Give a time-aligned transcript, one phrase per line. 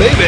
[0.00, 0.24] baby.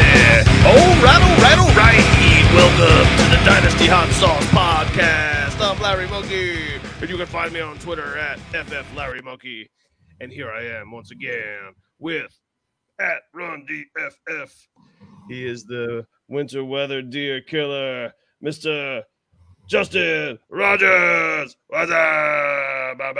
[0.69, 2.05] All right, all right, all right.
[2.53, 5.59] Welcome to the Dynasty Hot Sauce Podcast.
[5.59, 9.67] I'm Larry Monkey, and you can find me on Twitter at FF Larry Monkey.
[10.19, 12.39] And here I am once again with
[12.99, 14.51] at Run DFF.
[15.27, 18.13] He is the winter weather deer killer,
[18.45, 19.01] Mr.
[19.67, 21.57] Justin Rogers.
[21.69, 23.19] What's up, baby?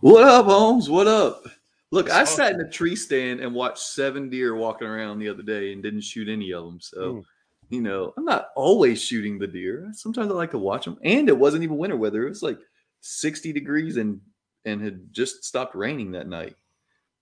[0.00, 0.88] What up, Holmes?
[0.88, 1.44] What up?
[1.92, 5.42] Look, I sat in a tree stand and watched seven deer walking around the other
[5.42, 6.80] day and didn't shoot any of them.
[6.80, 7.22] So, Mm.
[7.70, 9.88] you know, I'm not always shooting the deer.
[9.92, 10.98] Sometimes I like to watch them.
[11.04, 12.26] And it wasn't even winter weather.
[12.26, 12.58] It was like
[13.00, 14.20] 60 degrees and
[14.64, 16.56] and had just stopped raining that night.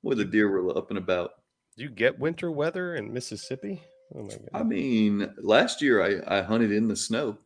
[0.03, 1.33] Boy, the deer were up and about.
[1.77, 3.83] Do you get winter weather in Mississippi?
[4.15, 4.49] Oh my god!
[4.55, 7.37] I mean, last year I, I hunted in the snow.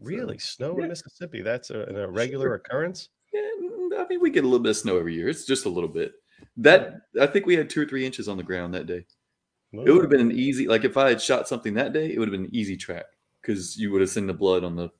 [0.00, 0.88] really, snow in.
[0.88, 1.42] Mississippi?
[1.42, 3.10] That's a, an irregular occurrence.
[3.32, 5.28] Yeah, mm, I mean, we get a little bit of snow every year.
[5.28, 6.12] It's just a little bit.
[6.56, 9.06] That I think we had two or three inches on the ground that day.
[9.72, 12.18] It would have been an easy, like if I had shot something that day, it
[12.18, 13.04] would have been an easy track
[13.40, 14.90] because you would have seen the blood on the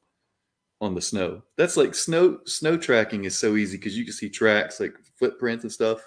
[0.80, 1.42] on the snow.
[1.56, 5.64] That's like snow snow tracking is so easy because you can see tracks like footprints
[5.64, 6.00] and stuff.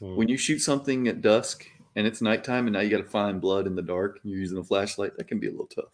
[0.00, 0.16] Hmm.
[0.16, 3.40] When you shoot something at dusk and it's nighttime and now you got to find
[3.40, 5.92] blood in the dark and you're using a flashlight, that can be a little tough.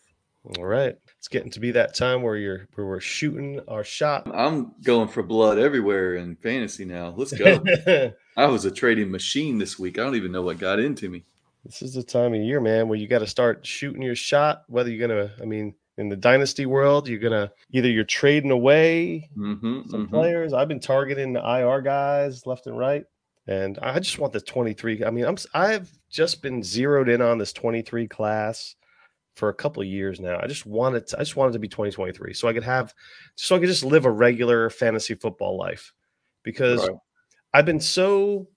[0.59, 4.27] All right, it's getting to be that time where you're where we're shooting our shot.
[4.35, 7.13] I'm going for blood everywhere in fantasy now.
[7.15, 7.63] Let's go.
[8.41, 9.99] I was a trading machine this week.
[9.99, 11.25] I don't even know what got into me.
[11.65, 14.63] This is the time of year, man, where you got to start shooting your shot.
[14.69, 19.29] Whether you're gonna, I mean, in the dynasty world, you're gonna either you're trading away
[19.35, 20.55] hmm some players.
[20.55, 23.05] I've been targeting the IR guys left and right,
[23.47, 25.05] and I just want the 23.
[25.05, 28.75] I mean, I'm I've just been zeroed in on this 23 class
[29.37, 30.39] for a couple of years now.
[30.43, 32.95] I just wanted to, I just wanted to be 2023 so I could have
[33.37, 35.93] so I could just live a regular fantasy football life
[36.43, 36.97] because Right.
[37.53, 38.49] I've been so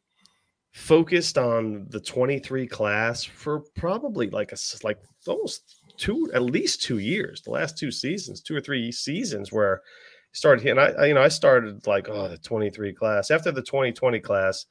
[0.71, 6.97] focused on the 23 class for probably like a like almost two at least two
[6.97, 7.41] years.
[7.41, 11.21] The last two seasons two or three seasons where I started and I, you know
[11.21, 13.29] I started like oh the 23 class.
[13.31, 14.65] After the 2020 class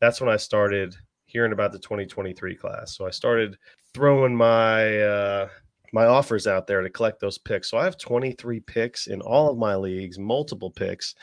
[0.00, 0.94] that's when I started
[1.26, 2.96] hearing about the 2023 class.
[2.96, 3.56] So I started
[3.92, 5.48] throwing my uh
[5.92, 7.70] my offers out there to collect those picks.
[7.70, 11.14] So I have 23 picks in all of my leagues multiple picks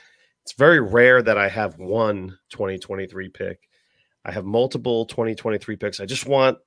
[0.43, 3.59] it's very rare that I have one 2023 pick
[4.25, 5.99] I have multiple 2023 picks.
[5.99, 6.57] I just want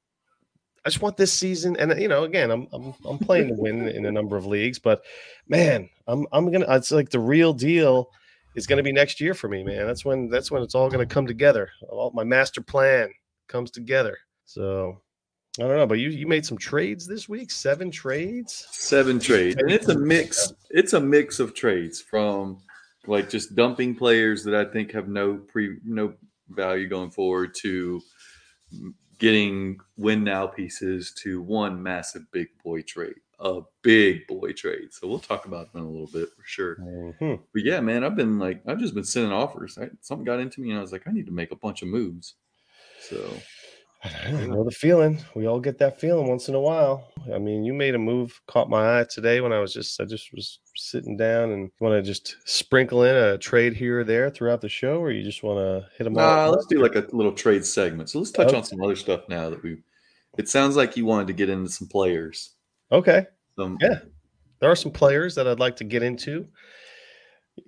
[0.84, 3.88] I just want this season and you know again I'm I'm I'm playing to win
[3.88, 5.02] in a number of leagues but
[5.48, 8.10] man I'm I'm to it's like the real deal
[8.54, 9.86] is going to be next year for me man.
[9.86, 11.70] That's when that's when it's all going to come together.
[11.88, 13.10] All my master plan
[13.48, 14.18] comes together.
[14.44, 15.00] So
[15.58, 18.66] I don't know, but you you made some trades this week, 7 trades?
[18.72, 20.52] Seven trades, and it's a mix.
[20.70, 22.58] It's a mix of trades from
[23.06, 26.14] like just dumping players that I think have no pre no
[26.48, 28.02] value going forward to
[29.18, 34.92] getting win now pieces to one massive big boy trade, a big boy trade.
[34.92, 36.76] So we'll talk about that in a little bit for sure.
[36.76, 37.40] Mhm.
[37.52, 39.78] But yeah, man, I've been like I've just been sending offers.
[39.78, 41.82] I, something got into me, and I was like, I need to make a bunch
[41.82, 42.34] of moves.
[43.08, 43.36] So
[44.04, 45.18] I know the feeling.
[45.34, 47.08] We all get that feeling once in a while.
[47.34, 50.04] I mean, you made a move, caught my eye today when I was just I
[50.04, 54.28] just was sitting down and want to just sprinkle in a trade here or there
[54.28, 56.22] throughout the show, or you just want to hit them all.
[56.22, 58.10] Nah, at let's do like a little trade segment.
[58.10, 59.78] So let's touch on some other stuff now that we.
[60.36, 62.50] It sounds like you wanted to get into some players.
[62.92, 63.26] okay.
[63.56, 64.00] Some, Yeah.
[64.60, 66.48] There are some players that I'd like to get into,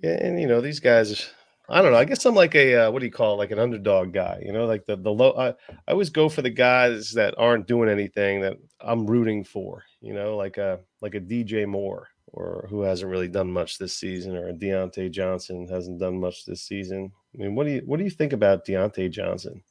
[0.03, 1.29] and you know these guys.
[1.69, 1.97] I don't know.
[1.97, 3.37] I guess I'm like a uh, what do you call it?
[3.37, 4.41] like an underdog guy?
[4.45, 5.33] You know, like the the low.
[5.33, 9.83] I, I always go for the guys that aren't doing anything that I'm rooting for.
[10.01, 13.97] You know, like a like a DJ Moore or who hasn't really done much this
[13.97, 17.11] season, or a Diontae Johnson hasn't done much this season.
[17.35, 19.61] I mean, what do you what do you think about Diontae Johnson?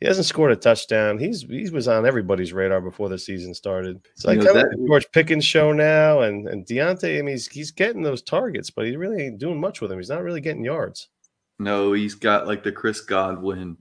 [0.00, 1.18] He hasn't scored a touchdown.
[1.18, 3.98] He's he was on everybody's radar before the season started.
[4.14, 7.18] It's You like know, kind of that- the George Pickens show now, and and Diontae.
[7.18, 9.98] I mean, he's he's getting those targets, but he really ain't doing much with them.
[9.98, 11.08] He's not really getting yards.
[11.58, 13.76] No, he's got like the Chris Godwin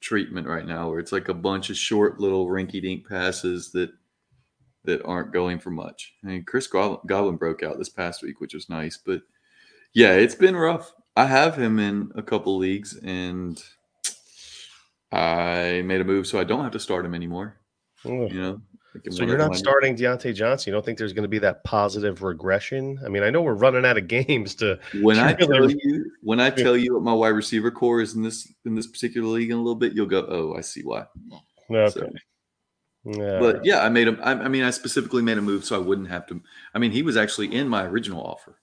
[0.00, 3.90] treatment right now, where it's like a bunch of short little rinky-dink passes that
[4.84, 6.14] that aren't going for much.
[6.22, 9.22] I mean, Chris Godwin, broke out this past week, which was nice, but
[9.92, 10.92] yeah, it's been rough.
[11.16, 13.60] I have him in a couple leagues, and
[15.10, 17.58] I made a move so I don't have to start him anymore.
[18.04, 18.62] You know,
[19.10, 20.70] So you're not when starting Diontae Johnson.
[20.70, 22.98] You don't think there's going to be that positive regression?
[23.04, 24.78] I mean, I know we're running out of games to.
[25.00, 25.46] When I Really?
[25.46, 28.74] tell you, when I tell you what my wide receiver corps is in this in
[28.74, 31.06] this particular league in a little bit, you'll go, "Oh, I see why."
[31.70, 31.90] Okay.
[31.90, 32.10] So-
[33.04, 33.38] Yeah.
[33.38, 34.18] But yeah, I made him.
[34.22, 36.40] I, I mean, I specifically made a move so I wouldn't have to.
[36.74, 38.58] I mean, he was actually in my original offer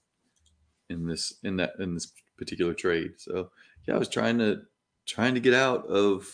[0.90, 3.14] in this in that in this particular trade.
[3.18, 3.52] So
[3.88, 4.62] yeah, I was trying to
[5.06, 6.28] trying to get out of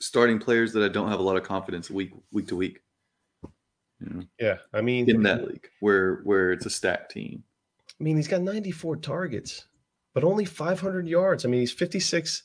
[0.00, 2.80] starting players that I don't have a lot of confidence week week to week.
[4.02, 7.44] You know, Yeah, I mean, in that league where where it's a stacked team.
[8.00, 9.66] I mean, he's got 94 targets,
[10.14, 11.44] but only 500 yards.
[11.44, 12.42] I mean, he's 56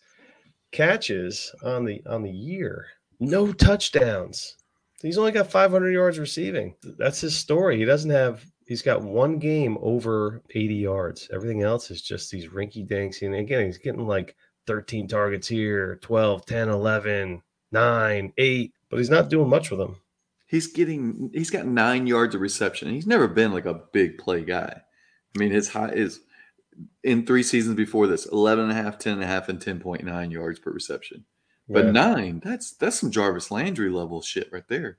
[0.72, 2.88] catches on the on the year,
[3.20, 4.56] no touchdowns.
[5.02, 6.76] He's only got 500 yards receiving.
[6.84, 7.78] That's his story.
[7.78, 8.46] He doesn't have.
[8.66, 11.30] He's got one game over 80 yards.
[11.32, 13.22] Everything else is just these rinky dinks.
[13.22, 19.10] And again, he's getting like 13 targets here, 12, 10, 11, 9, 8, but he's
[19.10, 19.98] not doing much with them.
[20.48, 22.90] He's getting he's got nine yards of reception.
[22.90, 24.82] He's never been like a big play guy.
[25.36, 26.22] I mean, his high is
[27.04, 30.32] in three seasons before this 11 and a half, 10 and a half, and 10.9
[30.32, 31.26] yards per reception.
[31.70, 31.92] But Yeah.
[31.92, 34.98] nine, that's that's some Jarvis Landry level shit right there.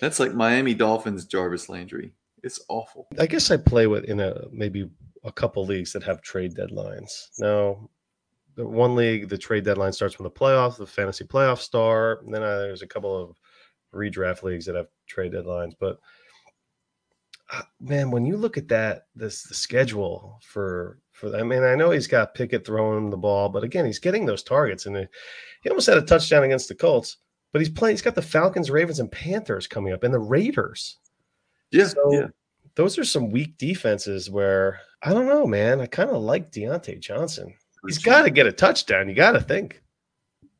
[0.00, 2.12] That's like Miami Dolphins Jarvis Landry.
[2.44, 3.08] It's awful.
[3.18, 4.88] I guess I play with in a maybe
[5.24, 7.30] a couple leagues that have trade deadlines.
[7.40, 7.88] Now,
[8.54, 12.22] the one league, the trade deadline starts when the playoffs, the fantasy playoffs start.
[12.22, 13.36] And then uh, there's a couple of
[13.94, 15.72] redraft leagues that have trade deadlines.
[15.78, 15.98] But
[17.52, 21.74] uh, man, when you look at that, this the schedule for for I mean, I
[21.74, 24.96] know he's got Pickett throwing him the ball, but again, he's getting those targets, and
[24.96, 25.10] it-
[25.62, 27.16] he almost had a touchdown against the Colts.
[27.52, 27.94] But he's playing.
[27.94, 30.98] He's got the Falcons, Ravens, and Panthers coming up, and the Raiders.
[31.70, 32.26] Yeah, So yeah.
[32.74, 35.80] those are some weak defenses where I don't know, man.
[35.80, 37.54] I kind of like Diontae Johnson.
[37.86, 39.08] He's got to get a touchdown.
[39.08, 39.82] You got to think.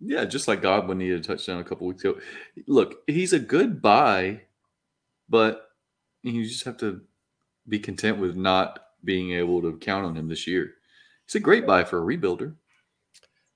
[0.01, 2.19] Yeah, just like Godwin needed a touchdown a couple weeks ago.
[2.67, 4.43] Look, he's a good buy,
[5.29, 5.69] but
[6.23, 7.01] you just have to
[7.69, 10.75] be content with not being able to count on him this year.
[11.27, 12.55] He's a great buy for a rebuilder.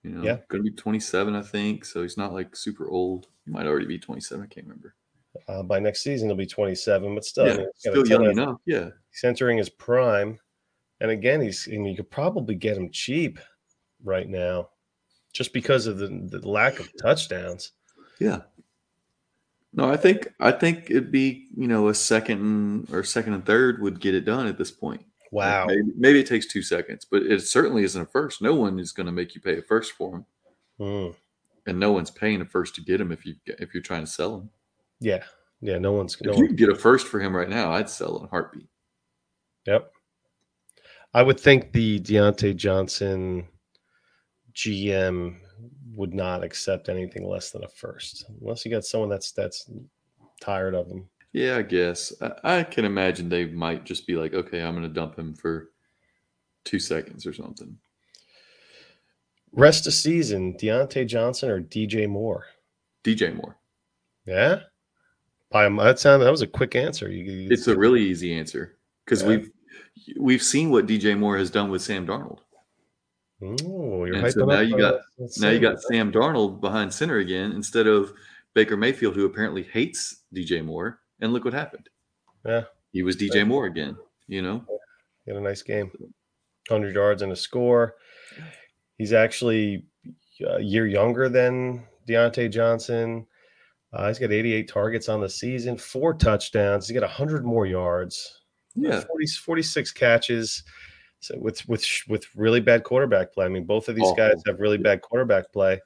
[0.03, 0.39] You know, Yeah.
[0.49, 1.85] going to be 27, I think.
[1.85, 3.29] So he's not like super old.
[3.45, 4.43] He might already be 27.
[4.43, 4.95] I can't remember.
[5.49, 8.07] Uh, by next season, he'll be 27, but still, I yeah, mean, got a still
[8.09, 8.57] young of- enough.
[8.67, 8.91] Yeah.
[9.11, 10.39] He's entering his prime,
[11.01, 13.39] and again, he's and you could probably get him cheap
[14.05, 14.69] right now,
[15.33, 17.73] just because of the, the lack of touchdowns.
[18.19, 18.43] Yeah.
[19.75, 23.81] No, I think I think it'd be you know a second or second and third
[23.81, 25.03] would get it done at this point.
[25.31, 25.65] Wow.
[25.67, 28.43] Maybe, maybe it takes two seconds, but it certainly isn't a first.
[28.43, 30.27] No one is going to make you pay a first for him,
[30.79, 31.15] Mm.
[31.67, 34.11] and no one's paying a first to get him if you if you're trying to
[34.11, 34.51] sell him.
[35.01, 35.25] Yeah.
[35.63, 35.79] Yeah.
[35.79, 36.21] No one's.
[36.21, 38.29] No If you one, get a first for him right now, I'd sell in a
[38.29, 38.69] heartbeat.
[39.67, 39.91] Yep.
[41.15, 43.47] I would think the Diontae Johnson
[44.55, 45.37] GM
[45.95, 49.71] would not accept anything less than a first, unless you got someone that's that's
[50.41, 51.09] tired of him.
[51.33, 54.87] Yeah, I guess I, I can imagine they might just be like, okay, I'm going
[54.87, 55.71] to dump him for
[56.65, 57.77] two seconds or something.
[59.53, 62.47] Rest of season, Diontae Johnson or DJ Moore?
[63.05, 63.57] DJ Moore.
[64.27, 64.61] Yeah.
[65.51, 67.11] By that sound, that was a quick answer.
[67.11, 69.29] You, you- It's a really easy answer because Yeah.
[69.29, 69.51] we've
[70.19, 72.39] we've seen what DJ Moore has done with Sam Darnold.
[73.43, 75.01] Ooh, you're And so now you got-
[75.39, 78.13] Now you got Sam Darnold behind center again instead of
[78.55, 81.01] Baker Mayfield, who apparently hates DJ Moore.
[81.21, 81.89] And look what happened.
[82.45, 82.65] Yeah.
[82.93, 83.97] He was DJ Moore again,
[84.29, 84.65] you know?
[85.25, 85.91] He had a nice game,
[86.69, 87.95] hundred yards and a score.
[88.99, 89.87] He's actually
[90.47, 93.27] a year younger than Diontae Johnson.
[93.93, 96.89] Uh, he's got 88 targets on the season, four touchdowns.
[96.89, 98.41] He's got 100 more yards.
[98.75, 99.01] Yeah.
[99.01, 100.63] 40, 46 catches.
[101.23, 103.47] So with with with really bad quarterback play.
[103.47, 104.17] I mean, both of these Awful.
[104.17, 105.81] guys have really bad quarterback play.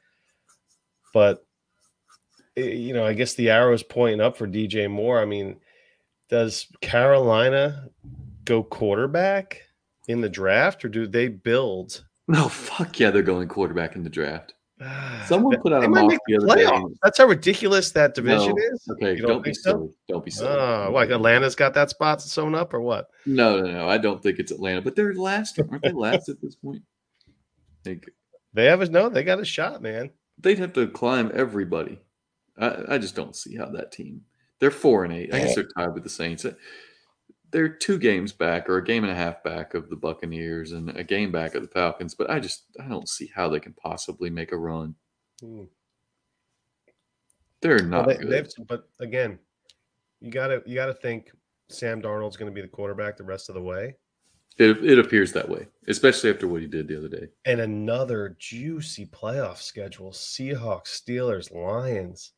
[1.12, 1.44] But
[2.56, 5.20] eh, you know, I guess the arrow is pointing up for DJ Moore.
[5.20, 5.56] I mean,
[6.30, 7.88] does Carolina
[8.46, 9.60] go quarterback
[10.08, 12.04] in the draft, or do they build?
[12.28, 14.54] No, fuck yeah, they're going quarterback in the draft.
[15.26, 16.94] Someone put out They a mock the the other day.
[17.02, 18.74] That's how ridiculous that division No.
[18.74, 18.86] is.
[18.90, 19.90] Okay, don't, don't be think so?
[20.08, 20.50] Don't be silly.
[20.52, 23.08] Ah, oh, like Atlanta's got that spot sewn up, or what?
[23.24, 23.88] No, no, no.
[23.88, 25.58] I don't think it's Atlanta, but they're last.
[25.58, 26.82] Aren't they last at this point?
[27.86, 28.06] Like,
[28.52, 29.08] They have a no.
[29.08, 30.10] They got a shot, man.
[30.38, 31.98] they'd have to climb everybody.
[32.58, 34.22] I, I just don't see how that team.
[34.58, 35.32] They're four and eight.
[35.34, 35.54] I guess eh.
[35.56, 36.44] they're tied with the Saints.
[37.56, 40.90] They're two games back or a game and a half back of the Buccaneers and
[40.90, 42.14] a game back of the Falcons.
[42.14, 44.94] But I just I don't see how they can possibly make a run.
[45.40, 45.62] Hmm.
[47.62, 48.28] They're Well, not they- good.
[48.30, 49.38] they've- but again,
[50.20, 51.32] you gotta you gotta think
[51.70, 53.96] Sam Darnold's going to be the quarterback the rest of the way,
[54.58, 57.28] It, it appears that way, especially after what he did the other day.
[57.46, 62.32] and another juicy playoff schedule: Seahawks, Steelers, Lions.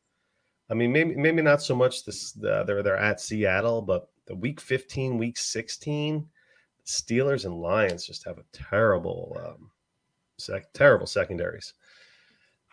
[0.69, 4.35] I mean, maybe maybe not so much this the, they're they're at Seattle, but the
[4.35, 6.29] week fifteen, week sixteen,
[6.85, 9.69] Steelers and Lions just have a terrible, um,
[10.37, 11.73] sec, terrible secondaries.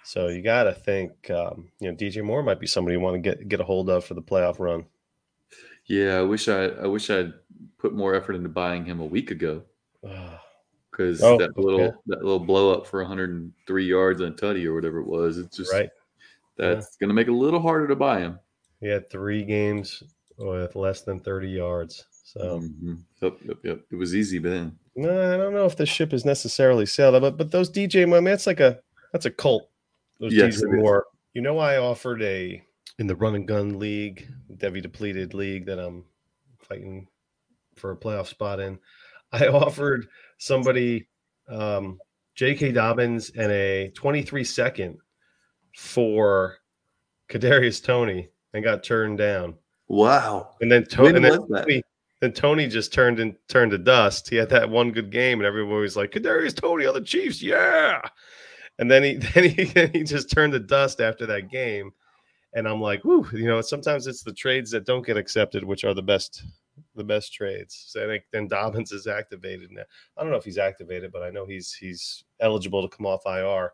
[0.04, 3.14] So you got to think, um, you know, DJ Moore might be somebody you want
[3.14, 4.84] to get get a hold of for the playoff run.
[5.86, 7.32] Yeah, I wish I I wish I'd
[7.78, 9.62] put more effort into buying him a week ago
[10.06, 10.42] Ah,
[10.90, 11.96] because Oh, that little okay.
[12.06, 15.38] that little blow up for 103 yards on tutty or whatever it was.
[15.38, 15.90] It's just right.
[16.56, 18.38] That's going to make it a little harder to buy him.
[18.80, 20.02] He had three games
[20.38, 22.04] with less than 30 yards.
[22.22, 22.98] So, Mhm.
[23.22, 23.80] Yep, yep, yep.
[23.90, 24.78] It was easy then.
[24.96, 28.06] no, I don't know if the ship is necessarily sailed, but but those DJ, I
[28.06, 28.80] mean, that's like a
[29.12, 29.70] that's a cult.
[30.20, 30.76] Those Yes, DJ.
[30.80, 31.06] Moore.
[31.34, 32.62] You know, I offered a
[32.98, 34.26] in the run and gun league,
[34.56, 36.04] Debbie depleted league that I'm
[36.58, 37.06] fighting
[37.76, 38.78] for a playoff spot in.
[39.32, 41.08] I offered somebody
[41.48, 41.98] um,
[42.34, 42.72] J.K.
[42.72, 44.98] Dobbins and a 23 second
[45.76, 46.56] for
[47.28, 49.54] Kadarius Toney and got turned down.
[49.88, 50.54] Wow.
[50.60, 51.46] And then, to- When and then?
[51.48, 51.82] Toney,
[52.20, 54.28] then Toney just turned and turned to dust.
[54.28, 57.42] He had that one good game, and everyone was like, "Kadarius Toney on the Chiefs,
[57.42, 58.00] yeah."
[58.78, 61.92] And then he then he he just turned to dust after that game,
[62.54, 65.84] and I'm like, "Whoo!" You know, sometimes it's the trades that don't get accepted, which
[65.84, 66.42] are the best
[66.94, 67.84] the best trades.
[67.88, 69.82] So I think then Dobbins is activated now.
[70.16, 73.26] I don't know if he's activated, but I know he's he's eligible to come off
[73.26, 73.72] IR,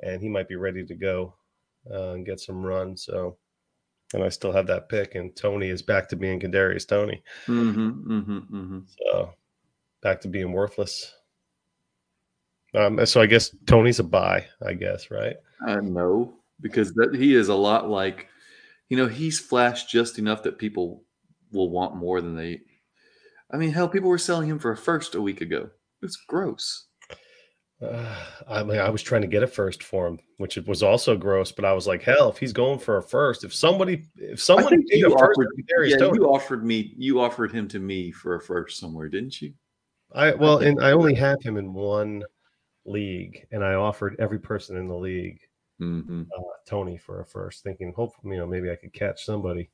[0.00, 1.34] and he might be ready to go
[1.90, 2.96] uh, and get some run.
[2.96, 3.36] So
[4.14, 7.22] and I still have that pick, and Toney is back to being Kadarius Toney.
[7.46, 8.78] Mm-hmm, mm-hmm, mm-hmm.
[8.98, 9.34] So
[10.02, 11.14] back to being worthless.
[12.74, 15.36] Um, so I guess Toney's a buy, I guess, right?
[15.66, 18.28] I know because that he is a lot like,
[18.88, 21.02] you know, he's flashed just enough that people
[21.52, 22.60] will want more than they.
[23.50, 25.70] I mean, hell, people were selling him for a first a week ago.
[26.02, 26.87] It's gross.
[27.82, 28.14] Uh,
[28.48, 31.52] I mean, I was trying to get a first for him, which was also gross.
[31.52, 34.72] But I was like, hell, if he's going for a first, if somebody, if someone
[34.72, 38.78] a first offered, yeah, you offered me, you offered him to me for a first
[38.78, 39.52] somewhere, didn't you?
[40.12, 42.24] I well, think and I only have him in one
[42.86, 45.40] league, and I offered every person in the league
[45.80, 46.22] Mm-hmm.
[46.36, 49.70] uh, Toney for a first, thinking hopefully, you know, maybe I could catch somebody.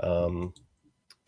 [0.00, 0.54] Um,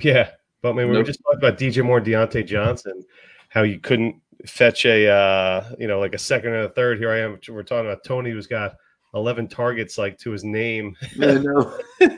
[0.01, 0.31] yeah,
[0.63, 3.05] but I mean, we were just talking about DJ Moore, and Diontae Johnson,
[3.51, 6.99] how you couldn't fetch a, uh, you know, like a second and a third.
[6.99, 7.39] Here I am.
[7.49, 8.77] We're talking about Toney, who's got
[9.15, 10.97] eleven targets like to his name.
[11.21, 11.79] I know.
[12.01, 12.09] you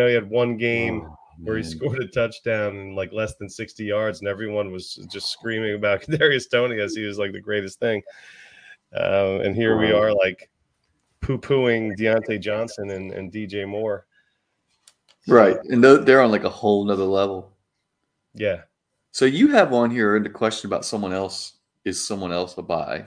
[0.00, 3.48] know, he had one game Oh, where he scored a touchdown in like less than
[3.48, 7.40] 60 yards, and everyone was just screaming about Kadarius Toney as he was like the
[7.40, 8.02] greatest thing.
[8.94, 10.50] Uh, and here we are, like
[11.20, 14.06] poo pooing Diontae Johnson and, and DJ Moore.
[15.26, 17.52] Right, and they're on like a whole nother level.
[18.34, 18.62] Yeah.
[19.14, 21.58] So you have on here the question about someone else.
[21.84, 23.06] Is someone else a buy?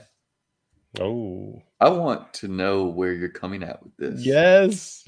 [1.02, 4.26] Oh, I want to know where you're coming at with this.
[4.26, 5.04] yes.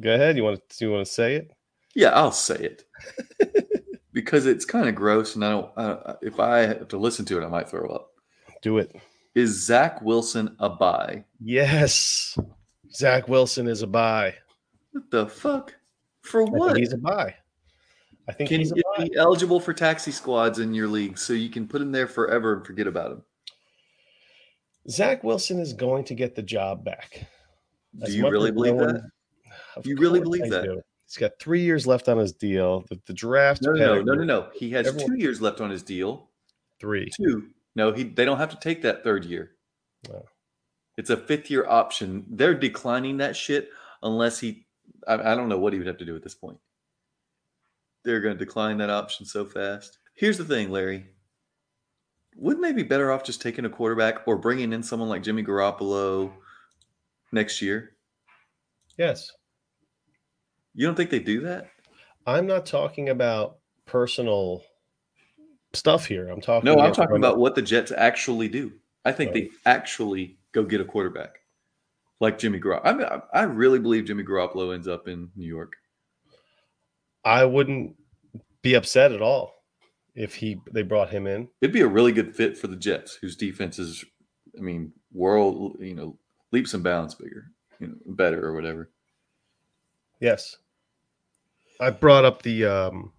[0.00, 0.36] Go ahead.
[0.36, 0.84] You want to?
[0.84, 1.50] You want to say it?
[1.96, 2.84] Yeah, I'll say it
[4.12, 5.70] because it's kind of gross, and I don't.
[5.76, 8.12] Uh, if I have to listen to it, I might throw up.
[8.62, 8.94] Do it.
[9.34, 11.24] Is Zach Wilson a buy?
[11.40, 12.38] Yes.
[12.92, 14.36] Zach Wilson is a buy.
[14.92, 15.74] What the fuck?
[16.20, 16.76] For what?
[16.76, 17.34] he's a buy.
[18.28, 21.50] I think Can he's he be eligible for taxi squads in your league so you
[21.50, 23.22] can put him there forever and forget about him?
[24.88, 27.26] Zach Wilson is going to get the job back.
[28.04, 28.94] Do you really believe no that?
[28.94, 30.64] one- You really believe I that?
[30.64, 30.82] do.
[31.06, 32.84] He's got three years left on his deal.
[32.88, 33.62] The, the draft.
[33.62, 34.48] No, no, no, no, no, no.
[34.54, 36.30] He has Everyone- two years left on his deal.
[36.80, 37.08] Three.
[37.16, 37.48] Two.
[37.76, 38.04] No, he.
[38.04, 39.52] They don't have to take that third year.
[40.08, 40.24] No.
[40.96, 42.24] It's a fifth year option.
[42.30, 43.68] They're declining that shit
[44.02, 44.66] unless he.
[45.06, 46.58] I, I don't know what he would have to do at this point.
[48.04, 49.98] They're going to decline that option so fast.
[50.14, 51.06] Here's the thing, Larry.
[52.36, 55.42] Wouldn't they be better off just taking a quarterback or bringing in someone like Jimmy
[55.42, 56.32] Garoppolo
[57.32, 57.92] next year?
[58.98, 59.30] Yes.
[60.74, 61.70] You don't think they do that?
[62.26, 64.62] I'm not talking about personal
[65.72, 66.28] stuff here.
[66.28, 66.64] I'm talking.
[66.66, 68.72] No, I'm about- talking about what the Jets actually do.
[69.04, 71.40] I think they actually go get a quarterback
[72.20, 72.80] like Jimmy Garoppolo.
[72.84, 75.74] I, mean, I I really believe Jimmy Garoppolo ends up in New York.
[77.24, 77.96] I wouldn't
[78.62, 79.54] be upset at all
[80.14, 81.48] if he they brought him in.
[81.60, 84.04] It'd be a really good fit for the Jets, whose defense is,
[84.56, 86.18] I mean, world, you know,
[86.52, 87.46] leaps and bounds bigger,
[87.80, 88.90] you know, better or whatever.
[90.20, 90.56] Yes.
[91.80, 93.12] I brought up the um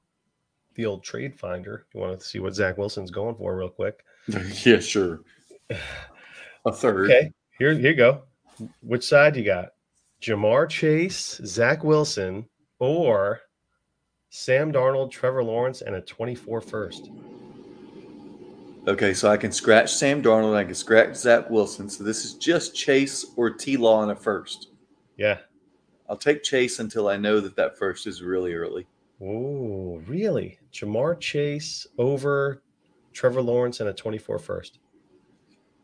[0.75, 1.85] the old trade finder.
[1.93, 4.03] You want to see what Zach Wilson's going for real quick.
[4.65, 5.21] yeah, sure.
[6.65, 7.11] A third.
[7.11, 7.31] Okay.
[7.57, 8.23] Here, here you go.
[8.81, 9.69] Which side you got?
[10.21, 12.47] Ja'Marr Chase, Zach Wilson,
[12.79, 13.41] or
[14.37, 17.09] Sam Darnold, Trevor Lawrence, and a 24 first.
[18.85, 20.57] Okay, so I can scratch Sam Darnold.
[20.57, 21.89] I can scratch Zach Wilson.
[21.89, 24.71] So this is just Chase or T Law in a first.
[25.15, 25.37] Yeah.
[26.09, 28.85] I'll take Chase until I know that that first is really early.
[29.21, 30.59] Oh, really?
[30.73, 32.61] Ja'Marr Chase over
[33.13, 34.79] Trevor Lawrence and a 24 first.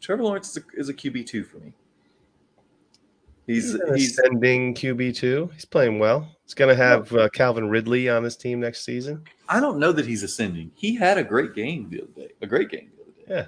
[0.01, 1.73] Trevor Lawrence is a, is a QB two for me.
[3.47, 5.49] He's an he's ascending QB two.
[5.53, 6.35] He's playing well.
[6.43, 9.23] He's going to have uh, Calvin Ridley on his team next season.
[9.49, 10.71] I don't know that he's ascending.
[10.75, 12.33] He had a great game the other day.
[12.41, 13.23] A great game the other day.
[13.27, 13.45] Yeah.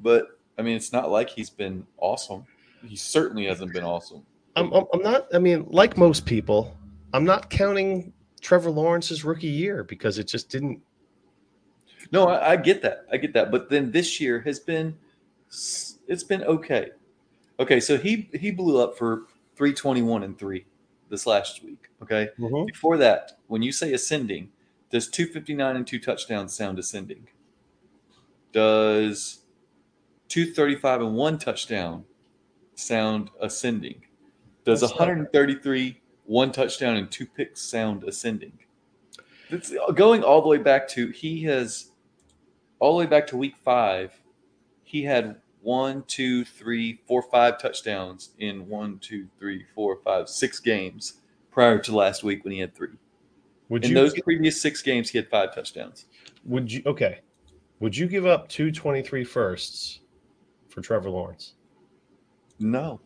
[0.00, 2.44] But I mean, it's not like he's been awesome.
[2.86, 4.24] he certainly hasn't been awesome.
[4.56, 5.26] I'm, I'm I'm not.
[5.32, 6.76] I mean, like most people,
[7.12, 10.80] I'm not counting Trevor Lawrence's rookie year because it just didn't.
[12.12, 13.06] No, I, I get that.
[13.12, 13.50] I get that.
[13.50, 14.96] But then this year has been,
[15.48, 16.90] it's been okay.
[17.60, 19.24] Okay, so he he blew up for
[19.56, 20.64] 321 and three
[21.08, 21.88] this last week.
[22.02, 22.66] Okay, mm-hmm.
[22.66, 24.50] before that, when you say ascending,
[24.90, 27.26] does 259 and two touchdowns sound ascending?
[28.52, 29.40] Does
[30.28, 32.04] 235 and one touchdown
[32.74, 34.02] sound ascending?
[34.64, 38.52] Does That's not- 133 one touchdown and two picks sound ascending?
[39.50, 41.90] It's uh, going all the way back to he has
[42.78, 44.12] all the way back to week five.
[44.84, 50.60] He had one, two, three, four, five touchdowns in one, two, three, four, five, six
[50.60, 51.20] games
[51.50, 52.88] prior to last week when he had three.
[53.68, 53.96] Would In you?
[53.96, 56.06] those previous six games, he had five touchdowns.
[56.46, 56.80] would you?
[56.86, 57.20] Okay.
[57.80, 60.00] Would you give up two 23 firsts
[60.70, 61.52] for Trevor Lawrence?
[62.58, 62.98] No,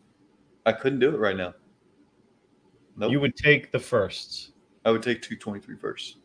[0.65, 1.55] I couldn't do it right now.
[2.97, 3.11] Nope.
[3.11, 4.53] You would take the firsts.
[4.85, 6.19] I would take two 23 first.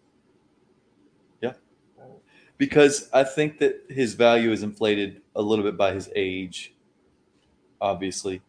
[2.58, 6.74] Because I think that his value is inflated a little bit by his age,
[7.80, 8.42] obviously.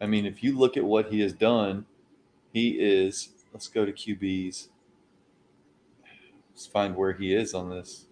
[0.00, 1.86] I mean, if you look at what he has done,
[2.52, 4.68] he is, let's go to QBs.
[6.50, 8.06] Let's find where he is on this.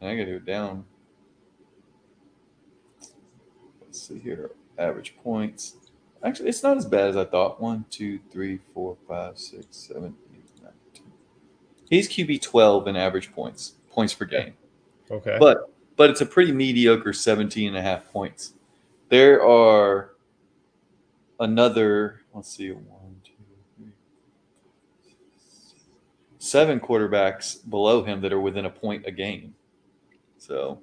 [0.00, 0.84] I got to go down.
[3.80, 4.50] Let's see here.
[4.78, 5.76] Average points.
[6.22, 7.60] Actually, it's not as bad as I thought.
[7.60, 10.14] One, two, three, four, five, six, seven.
[11.88, 14.54] He's QB twelve in average points, points per game.
[15.10, 15.36] Okay.
[15.38, 18.52] But but it's a pretty mediocre 17 and a half points.
[19.08, 20.10] There are
[21.40, 23.32] another, let's see, one, two,
[23.76, 23.92] three,
[26.38, 29.54] seven quarterbacks below him that are within a point a game.
[30.38, 30.82] So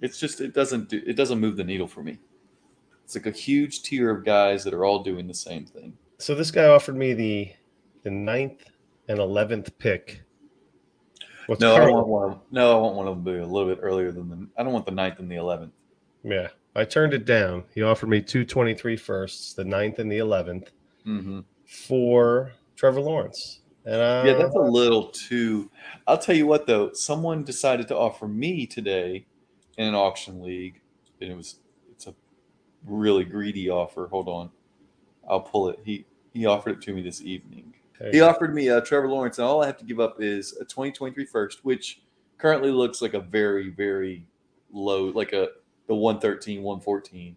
[0.00, 2.18] it's just it doesn't do it doesn't move the needle for me.
[3.04, 5.92] It's like a huge tier of guys that are all doing the same thing.
[6.18, 7.52] so this guy offered me the
[8.02, 8.70] the ninth
[9.08, 10.22] and eleventh pick.
[11.46, 12.40] What's No, I want one.
[12.50, 14.48] No, I want one of them to be a little bit earlier than the.
[14.56, 15.72] I don't want the ninth and the eleventh.
[16.22, 17.64] Yeah, I turned it down.
[17.74, 20.68] He offered me two 23 firsts, the ninth and the 11th,
[21.06, 21.40] Mm-hmm.
[21.66, 23.60] for Trevor Lawrence.
[23.84, 25.70] And uh, Yeah, that's a little too.
[26.06, 29.26] I'll tell you what, though, someone decided to offer me today
[29.76, 30.80] in an auction league,
[31.20, 31.56] and it was
[31.92, 32.14] it's a
[32.86, 34.06] really greedy offer.
[34.10, 34.50] Hold on,
[35.28, 35.80] I'll pull it.
[35.84, 37.73] He he offered it to me this evening.
[37.98, 38.28] There He go.
[38.28, 41.24] offered me uh, Trevor Lawrence, and all I have to give up is a 2023
[41.26, 42.02] first, which
[42.38, 44.26] currently looks like a very very
[44.72, 45.48] low, like a
[45.86, 47.36] the 113, 114.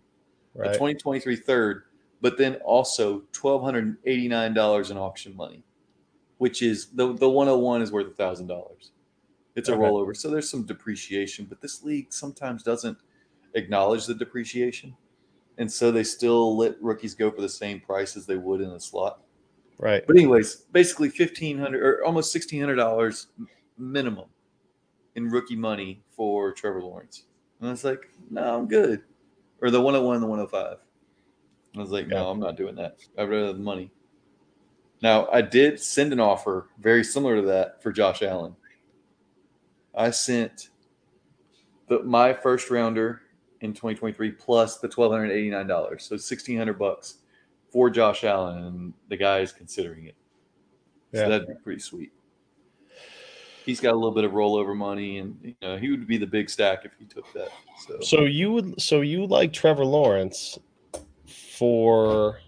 [0.60, 1.84] a 2023 third,
[2.22, 5.64] but then also $1,289 in auction money,
[6.38, 8.90] which is the, the 101 is worth $1,000.
[9.56, 9.80] It's a Okay.
[9.82, 10.16] rollover.
[10.16, 12.98] So there's some depreciation, but this league sometimes doesn't
[13.54, 14.96] acknowledge the depreciation.
[15.58, 18.70] And so they still let rookies go for the same price as they would in
[18.70, 19.22] a slot.
[19.78, 20.06] Right.
[20.06, 23.28] But anyways, basically fifteen hundred or almost sixteen hundred dollars
[23.78, 24.26] minimum
[25.16, 27.24] in rookie money for Trevor Lawrence.
[27.60, 29.02] And I was like, no, I'm good.
[29.62, 30.78] Or the 101 and the 105.
[31.76, 32.20] I was like, Yeah.
[32.20, 32.98] no, I'm not doing that.
[33.18, 33.92] I'd rather have the money.
[35.02, 38.56] Now, I did send an offer very similar to that for Josh Allen.
[39.96, 40.70] I sent
[41.88, 43.22] the, my first rounder
[43.62, 45.66] in 2023 plus the $1,289.
[46.02, 47.16] So 1600 bucks
[47.78, 50.16] for Josh Allen, and the guy is considering it.
[51.14, 51.30] So Yeah.
[51.30, 52.12] that'd be pretty sweet.
[53.68, 56.26] He's got a little bit of rollover money, and you know he would be the
[56.26, 57.50] big stack if he took that.
[57.78, 60.58] So, So you would so you like Trevor Lawrence
[61.28, 62.40] for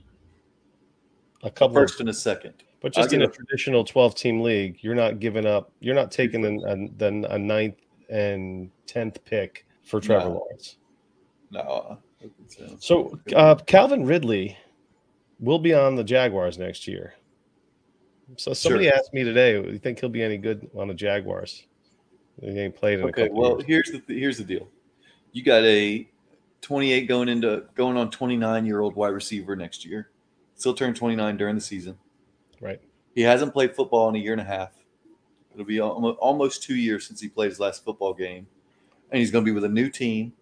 [1.44, 2.64] a couple of first and a second.
[2.82, 6.10] But just in give a traditional 12 team league, you're not giving up, you're not
[6.12, 7.76] taking the, a, the, a ninth
[8.10, 10.36] and 10th pick for Trevor No.
[10.38, 10.78] Lawrence.
[11.52, 12.00] No.
[12.48, 12.78] So.
[12.80, 14.58] So uh, Calvin Ridley
[15.40, 17.14] will be on the Jaguars next year.
[18.38, 18.94] So somebody Sure.
[18.96, 21.66] asked me today, do you think he'll be any good on the Jaguars?
[22.42, 23.90] He ain't played in a okay, couple well years.
[23.90, 24.70] here's the here's the deal.
[25.32, 26.08] You got a
[26.62, 30.10] 28 going into going on 29 year old wide receiver next year.
[30.56, 31.98] Still turned 29 during the season.
[32.62, 32.82] Right.
[33.16, 34.74] He hasn't played football in a year and a half.
[35.54, 38.48] It'll be almost two years since he played his last football game,
[39.12, 40.34] and he's going to be with a new team.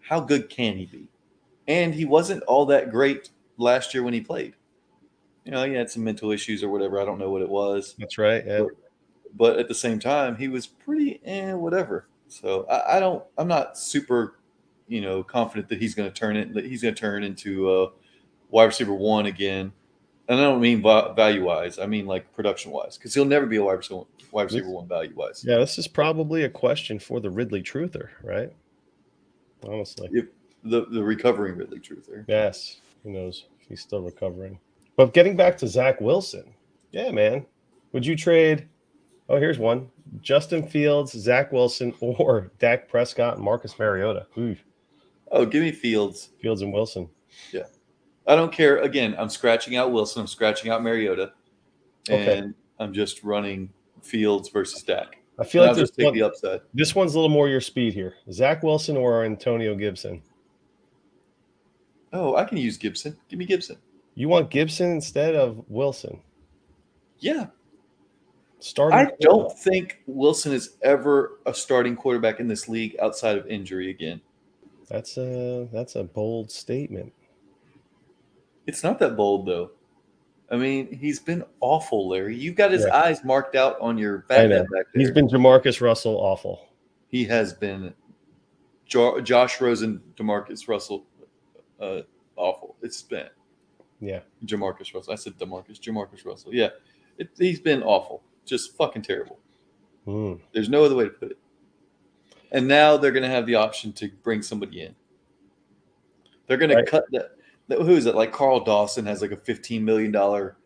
[0.00, 1.08] How good can he be?
[1.70, 4.54] And he wasn't all that great last year when he played.
[5.44, 7.00] You know, he had some mental issues or whatever.
[7.00, 8.44] I don't know what it was, That's right.
[8.44, 8.64] Yeah.
[9.36, 12.08] but at the same time, he was pretty eh, whatever.
[12.26, 13.22] So I, I don't.
[13.38, 14.40] I'm not super,
[14.88, 16.52] you know, confident that he's going to turn it.
[16.54, 17.90] That he's going to turn into a
[18.50, 19.72] wide receiver one again.
[20.28, 21.78] And I don't mean value wise.
[21.78, 24.02] I mean like production wise, because he'll never be a wide receiver,
[24.32, 25.44] wide receiver one value wise.
[25.46, 28.52] Yeah, this is probably a question for the Ridley Truther, right?
[29.66, 30.08] honestly.
[30.12, 30.26] If
[30.64, 32.24] the the recovering Ridley Truther.
[32.28, 34.58] Yes, who knows he's still recovering.
[34.96, 36.54] But getting back to Zach Wilson,
[36.92, 37.46] yeah, man,
[37.92, 38.68] would you trade?
[39.28, 39.88] Oh, here's one:
[40.20, 44.26] Justin Fields, Zach Wilson, or Dak Prescott and Marcus Mariota.
[44.38, 44.56] Ooh,
[45.32, 46.30] Oh, give me Fields.
[46.40, 47.08] Fields and Wilson.
[47.52, 47.66] Yeah,
[48.26, 48.78] I don't care.
[48.78, 50.20] Again, I'm scratching out Wilson.
[50.20, 51.32] I'm scratching out Mariota,
[52.10, 52.38] Okay.
[52.38, 53.70] and I'm just running
[54.02, 55.18] Fields versus Dak.
[55.38, 56.60] I feel And like I'll just take one, the upside.
[56.74, 60.20] this one's a little more your speed here: Zach Wilson or Antonio Gibson.
[62.12, 63.16] Oh, I can use Gibson.
[63.28, 63.76] Give me Gibson.
[64.14, 66.20] You want Gibson instead of Wilson?
[67.18, 67.46] Yeah,
[68.58, 68.98] Starting.
[68.98, 73.88] I don't think Wilson is ever a starting quarterback in this league outside of injury
[73.90, 74.20] again.
[74.88, 77.12] That's a that's a bold statement.
[78.66, 79.70] It's not that bold though.
[80.50, 82.36] I mean, he's been awful, Larry.
[82.36, 82.96] You've got his Yeah.
[82.96, 84.62] eyes marked out on your I back know.
[84.64, 85.00] back there.
[85.02, 86.66] He's been Jamarcus Russell awful.
[87.08, 87.94] he has been
[88.84, 91.06] jo- Josh Rosen, Demarcus Russell,
[91.80, 92.02] uh,
[92.36, 92.76] awful.
[92.82, 93.28] It's been
[94.00, 94.20] Yeah.
[94.44, 95.12] Jamarcus Russell.
[95.12, 96.54] I said Demarcus, Jamarcus Russell.
[96.54, 96.68] Yeah,
[97.18, 99.38] it, he's been awful, just fucking terrible.
[100.04, 100.34] Hmm.
[100.52, 101.38] There's no other way to put it.
[102.52, 104.94] And now they're going to have the option to bring somebody in.
[106.46, 106.84] They're going Right.
[106.84, 107.32] to cut that.
[107.68, 108.14] that- Who is it?
[108.16, 110.56] Like Carl Lawson has like a fifteen million dollar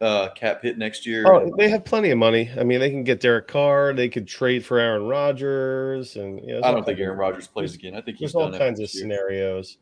[0.00, 1.24] uh, cap hit next year.
[1.26, 2.50] Oh, they have plenty of money.
[2.58, 3.92] I mean, they can get Derek Carr.
[3.94, 7.74] They could trade for Aaron Rodgers, and you know, I don't think Aaron Rodgers plays
[7.74, 7.94] again.
[7.94, 9.02] I think he's There's all kinds of year.
[9.02, 9.78] scenarios.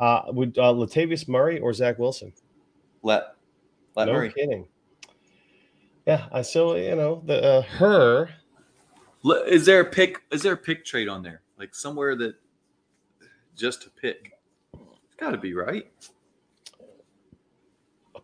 [0.00, 2.32] Uh, would uh, Latavius Murray or Zach Wilson?
[3.02, 3.36] Lat,
[3.94, 4.32] Lat no Murray.
[4.32, 4.66] kidding.
[6.06, 8.30] Yeah, I so you know the uh, her.
[9.46, 10.22] Is there a pick?
[10.32, 11.42] Is there a pick trade on there?
[11.58, 12.34] Like somewhere that
[13.54, 14.32] just to pick?
[14.72, 15.86] It's got to be right.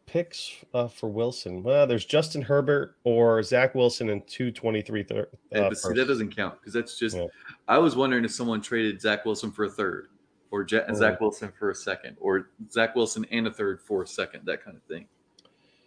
[0.06, 1.62] picks uh, for Wilson.
[1.62, 6.06] Well, there's Justin Herbert or Zach Wilson in two 23 thir- uh, but see, that
[6.06, 7.16] doesn't count because that's just.
[7.16, 7.26] Yeah.
[7.68, 10.08] I was wondering if someone traded Zach Wilson for a third,
[10.50, 10.66] or.
[10.68, 14.64] Zach Wilson for a second, or Zach Wilson and a third for a second, that
[14.64, 15.06] kind of thing.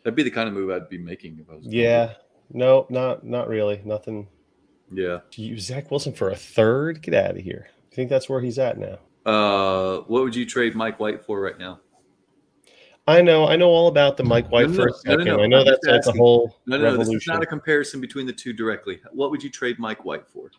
[0.04, 1.66] That'd be the kind of move I'd be making if I was.
[1.66, 2.14] Yeah,
[2.52, 3.82] no, not not really.
[3.84, 4.28] Nothing.
[4.92, 5.20] Yeah.
[5.36, 7.02] Use Zach Wilson for a third?
[7.02, 7.68] Get out of here.
[7.92, 8.98] I think that's where he's at now.
[9.26, 11.80] Uh, what would you trade Mike White for right now?
[13.08, 15.26] I know, I know all about the Mike White No, for no, a second.
[15.26, 16.98] no, no, I know I'm that's like a whole No, no, no.
[16.98, 19.00] This is not a comparison between the two directly.
[19.12, 20.52] What would you trade Mike White for?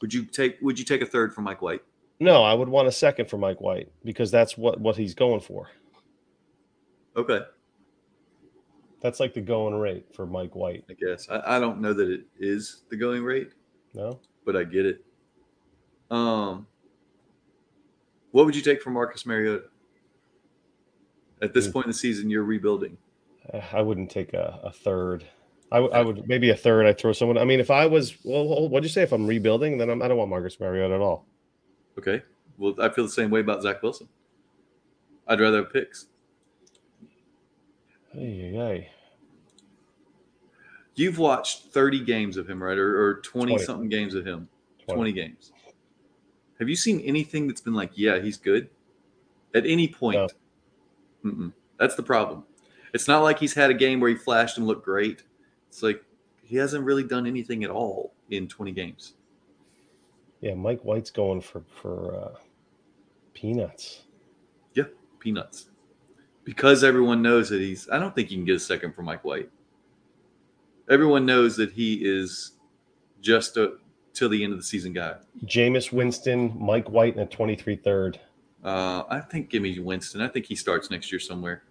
[0.00, 0.56] Would you take?
[0.62, 1.82] Would you take a third for Mike White?
[2.20, 5.40] No, I would want a second for Mike White because that's what what he's going
[5.40, 5.68] for.
[7.16, 7.40] Okay.
[9.00, 10.84] That's like the going rate for Mike White.
[10.90, 13.50] I guess I, I don't know that it is the going rate,
[13.94, 15.04] No, but I get it.
[16.10, 16.66] Um,
[18.32, 19.64] what would you take for Marcus Mariota?
[21.42, 21.72] At this Hmm.
[21.72, 22.98] point in the season, you're rebuilding.
[23.52, 25.24] Uh, I wouldn't take a, a third.
[25.72, 26.84] I, w- I would maybe a third.
[26.84, 27.38] I'd throw someone.
[27.38, 29.02] I mean, if I was, well, what'd you say?
[29.02, 31.26] If I'm rebuilding, then I'm, I don't want Marcus Mariota at all.
[32.00, 32.22] Okay.
[32.56, 34.08] Well, I feel the same way about Zach Wilson.
[35.28, 36.06] I'd rather have picks.
[38.12, 38.90] Hey, hey,
[40.94, 42.76] You've watched 30 games of him, right?
[42.76, 43.64] Or, or 20 20.
[43.64, 44.48] something games of him.
[44.86, 44.96] 20.
[44.96, 45.52] 20 games.
[46.58, 48.68] Have you seen anything that's been like, yeah, he's good?
[49.54, 50.32] At any point.
[51.24, 51.52] Mm-mm.
[51.78, 52.44] That's the problem.
[52.92, 55.22] It's not like he's had a game where he flashed and looked great.
[55.68, 56.02] It's like
[56.42, 59.14] he hasn't really done anything at all in 20 games.
[60.40, 62.38] Yeah, Mike White's going for for uh,
[63.34, 64.02] peanuts.
[64.74, 64.84] Yeah,
[65.18, 65.66] peanuts.
[66.44, 69.24] Because everyone knows that he's, I don't think you can get a second for Mike
[69.24, 69.50] White.
[70.88, 72.52] Everyone knows that he is
[73.20, 73.74] just a
[74.14, 75.16] till the end of the season guy.
[75.44, 78.18] Jameis Winston, Mike White, and a 23 third.
[78.64, 80.20] Uh, I think give me Winston.
[80.20, 81.62] I think he starts next year somewhere.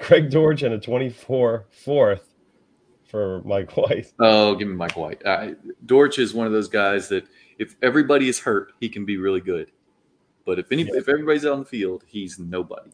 [0.00, 2.34] Craig Dortch and a 24 fourth
[3.06, 4.12] for Mike White.
[4.18, 5.24] Oh, give me Mike White.
[5.26, 5.54] I,
[5.86, 7.26] Dortch is one of those guys that
[7.58, 9.70] if everybody is hurt, he can be really good.
[10.46, 10.94] But if any, Yeah.
[10.96, 12.90] if everybody's on the field, he's nobody.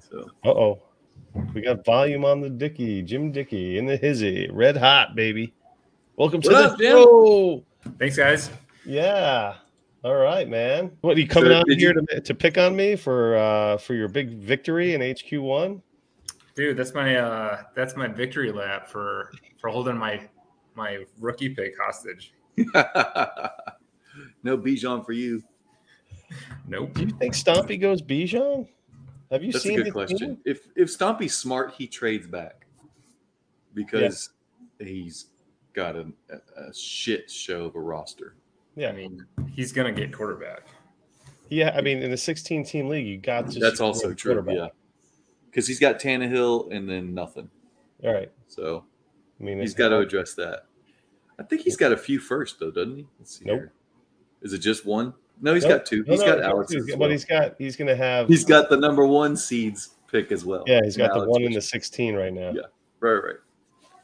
[0.00, 0.82] So Uh oh.
[1.54, 4.48] We got volume on the Dicky, Jim Dicky in the hizzy.
[4.52, 5.54] Red hot, baby.
[6.16, 6.92] Welcome to What the Jim?
[6.92, 7.64] show.
[7.98, 8.50] Thanks, guys.
[8.84, 9.54] Yeah.
[10.04, 10.90] All right, man.
[11.00, 13.78] What are you coming So out here you- to, to pick on me for uh
[13.78, 15.82] for your big victory in HQ one?
[16.54, 20.28] Dude, that's my uh that's my victory lap for for holding my
[20.74, 22.34] my rookie pick hostage.
[24.42, 25.42] no Bijan for you.
[26.66, 26.94] Nope.
[26.94, 28.68] Do you think Stompy goes Bijan?
[29.30, 30.18] Have you That's a seen good the question.
[30.18, 30.38] team?
[30.44, 32.66] If if Stompy's smart, he trades back
[33.74, 34.30] because
[34.78, 35.26] he's
[35.72, 38.34] got a, a, a shit show of a roster.
[38.76, 38.90] Yeah.
[38.90, 40.66] I mean, he's gonna get quarterback.
[41.48, 44.42] Yeah, I mean, in the 16 team league, you got to That's also true.
[44.48, 44.68] Yeah,
[45.50, 47.50] because he's got Tannehill and then nothing.
[48.02, 48.30] All right.
[48.48, 48.84] So
[49.38, 50.66] I mean, he's it's got to address that.
[51.42, 53.06] I think he's got a few first though, doesn't he?
[53.18, 53.58] Let's see Nope.
[53.58, 53.72] here.
[54.42, 55.12] Is it just one?
[55.40, 55.78] No, he's Nope.
[55.78, 56.04] got two.
[56.04, 56.72] No, He's no, got he's Alex.
[56.72, 60.30] two, as but he's got he's gonna have he's got the number one seeds pick
[60.30, 60.62] as well.
[60.66, 62.52] yeah he's got the one in the 16 right now.
[62.54, 62.62] Yeah.
[63.00, 63.36] Right, right.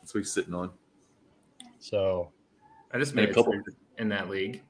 [0.01, 0.70] That's what he's sitting on.
[1.79, 2.33] So
[2.92, 3.55] I just made a couple-
[3.98, 4.62] in that league.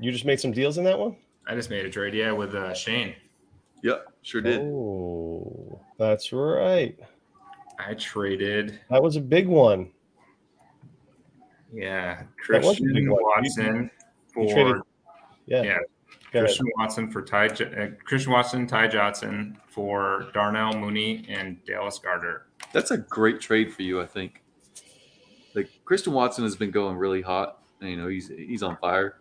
[0.00, 1.16] you just made some deals in that one.
[1.46, 3.14] I just made a trade, yeah, with uh, Shane.
[3.82, 4.60] Yep, sure did.
[4.60, 6.98] Oh, that's right.
[7.78, 9.90] I traded, That was a big one.
[11.74, 13.90] Yeah, That was a big Christian Watson
[14.32, 14.82] for traded-
[15.46, 15.62] Yeah.
[15.62, 15.78] Yeah.
[16.30, 22.42] Christian Watson for Ty, uh, Christian Watson, Ty Johnson for Darnell Mooney and Dallas Goedert.
[22.72, 24.42] That's a great trade for you, I think.
[25.54, 27.62] Like Christian Watson has been going really hot.
[27.80, 29.20] and, You know, he's he's on fire.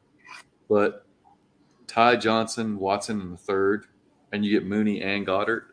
[0.69, 1.05] But
[1.85, 3.85] Ty Johnson, Watson in the third,
[4.31, 5.65] and you get Mooney and Goedert.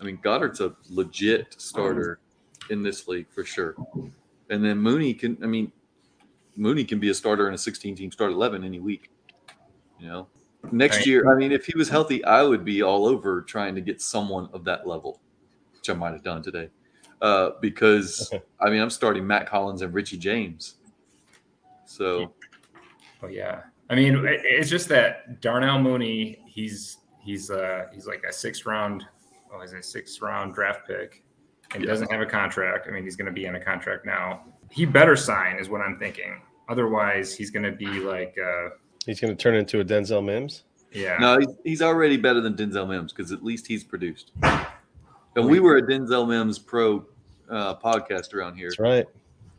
[0.00, 2.20] I mean, Goedert's a legit starter
[2.70, 3.74] in this league for sure.
[4.50, 5.72] And then Mooney can, I mean,
[6.58, 9.10] Mooney can be a starter in a 16 team start 11 any week.
[9.98, 10.28] You know,
[10.72, 11.06] next Right.
[11.06, 14.00] year, I mean, if he was healthy, I would be all over trying to get
[14.02, 15.20] someone of that level,
[15.76, 16.70] which I might have done today.
[17.20, 20.76] Uh, because, I mean, I'm starting Matt Collins and Richie James.
[21.84, 22.32] So,
[23.22, 28.32] Oh yeah, I mean it's just that Darnell Mooney, he's he's uh he's like a
[28.32, 29.04] sixth round,
[29.52, 31.24] oh he's a sixth round draft pick,
[31.74, 31.88] and Yeah.
[31.88, 32.86] doesn't have a contract.
[32.86, 34.44] I mean he's going to be in a contract now.
[34.70, 36.40] He better sign is what I'm thinking.
[36.68, 38.70] Otherwise, he's going to be like, uh
[39.06, 40.64] He's going to turn into a Denzel Mims.
[40.92, 44.32] yeah, no, he's, he's already better than Denzel Mims because at least he's produced.
[44.42, 47.06] And we were a Denzel Mims pro
[47.48, 48.68] uh, podcast around here.
[48.68, 49.06] That's right.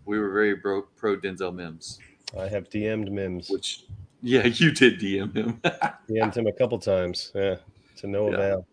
[0.05, 1.99] We were very pro, pro Denzel Mims,
[2.39, 3.49] I have DM'd Mims.
[3.49, 3.85] which,
[4.21, 5.61] yeah, you did DM him.
[6.09, 7.31] DM'd him a couple times.
[7.33, 7.55] Yeah,
[7.97, 8.35] to no Yeah.
[8.35, 8.67] avail.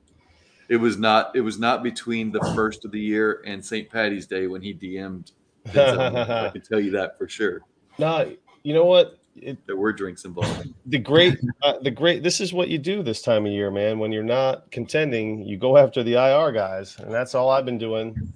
[0.69, 1.35] it was not.
[1.35, 3.89] It was not between the first of the year and St.
[3.89, 5.31] Patty's Day when he DM'd.
[5.69, 6.29] Denzel Mims.
[6.31, 7.63] I can tell you that for sure.
[7.99, 9.19] No, you know what?
[9.37, 10.69] It, There were drinks involved.
[10.87, 12.23] the great, uh, the great.
[12.23, 13.99] This is what you do this time of year, man.
[13.99, 17.79] When you're not contending, you go after the IR guys, and that's all I've been
[17.79, 18.33] doing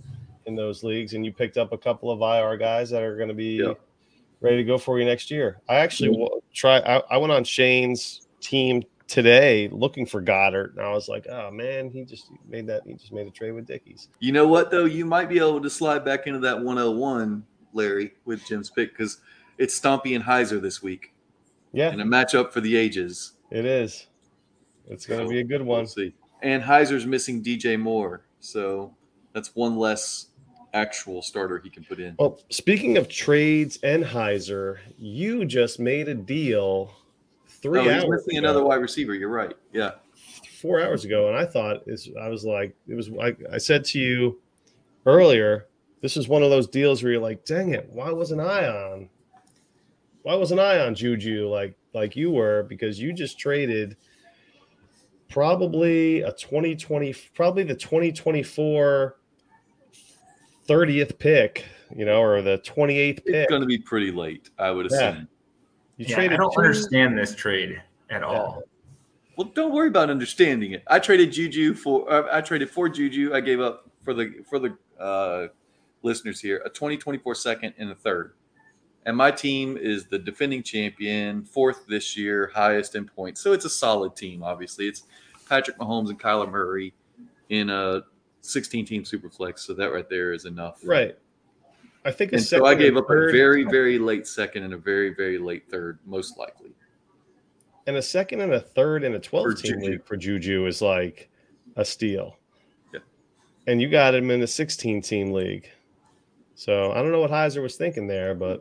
[0.47, 1.15] in those leagues.
[1.15, 3.73] And you picked up a couple of IR guys that are going to be Yeah.
[4.43, 5.61] ready to go for you next year.
[5.69, 6.79] I actually wa- try.
[6.81, 11.51] I, I went on Shane's team today looking for Goedert, and I was like, oh
[11.51, 12.83] man, he just made that.
[12.87, 14.09] He just made a trade with Dickies.
[14.19, 14.85] You know what though?
[14.85, 17.43] You might be able to slide back into that 101,
[17.73, 19.19] Larry, with Jim's pick because
[19.61, 21.13] it's Stompy and Heiser this week
[21.73, 23.35] Yeah, And a matchup for the ages.
[23.51, 24.07] it is.
[24.89, 25.87] It's going to be a good We'll one.
[25.87, 26.13] see.
[26.43, 28.93] And Heiser's missing DJ Moore, so
[29.33, 30.27] that's one less
[30.73, 32.17] actual starter he can put in.
[32.19, 36.93] Well, speaking of trades and Heiser, you just made a deal
[37.47, 39.15] three oh, hours missing ago, another wide receiver.
[39.15, 39.53] You're right.
[39.73, 39.93] Yeah.
[40.61, 43.85] four hours ago, and I thought is I was like, it was I, I said
[43.87, 44.41] to you
[45.07, 45.67] earlier,
[46.01, 49.09] this is one of those deals where you're like, dang it, why wasn't I on?
[50.23, 52.65] Why wasn't I on Juju like like you were?
[52.65, 53.97] Because you just traded
[55.29, 59.17] probably a 2020, probably the 2024
[60.69, 63.35] 30th pick, you know, or the 28th pick.
[63.35, 65.11] It's going to be pretty late, I would Yeah.
[65.11, 65.29] assume.
[65.97, 68.63] You yeah, I don't two- understand this trade at all.
[69.37, 70.83] Well, don't worry about understanding it.
[70.87, 72.11] I traded Juju for.
[72.11, 73.33] Uh, I traded for Juju.
[73.35, 75.49] I gave up for the for the uh,
[76.03, 78.33] listeners here a 2024 second and a third.
[79.07, 83.41] And my team is the defending champion, fourth this year, highest in points.
[83.41, 84.43] So it's a solid team.
[84.43, 85.05] Obviously, it's
[85.49, 86.93] Patrick Mahomes and Kyler Murray
[87.49, 88.03] in a
[88.43, 89.61] 16 team superflex.
[89.61, 90.81] So that right there is enough.
[90.85, 91.17] Right.
[92.05, 94.79] I think a And so I gave up a very very late second and a
[94.79, 96.71] very very late third, most likely.
[97.87, 99.91] and a second and a third and a 12 For team Juju.
[99.91, 101.29] league for Juju is like
[101.77, 102.37] a steal.
[102.95, 103.01] Yeah.
[103.67, 105.69] And you got him in a 16 team league.
[106.61, 108.61] So I don't know what Heiser was thinking there, but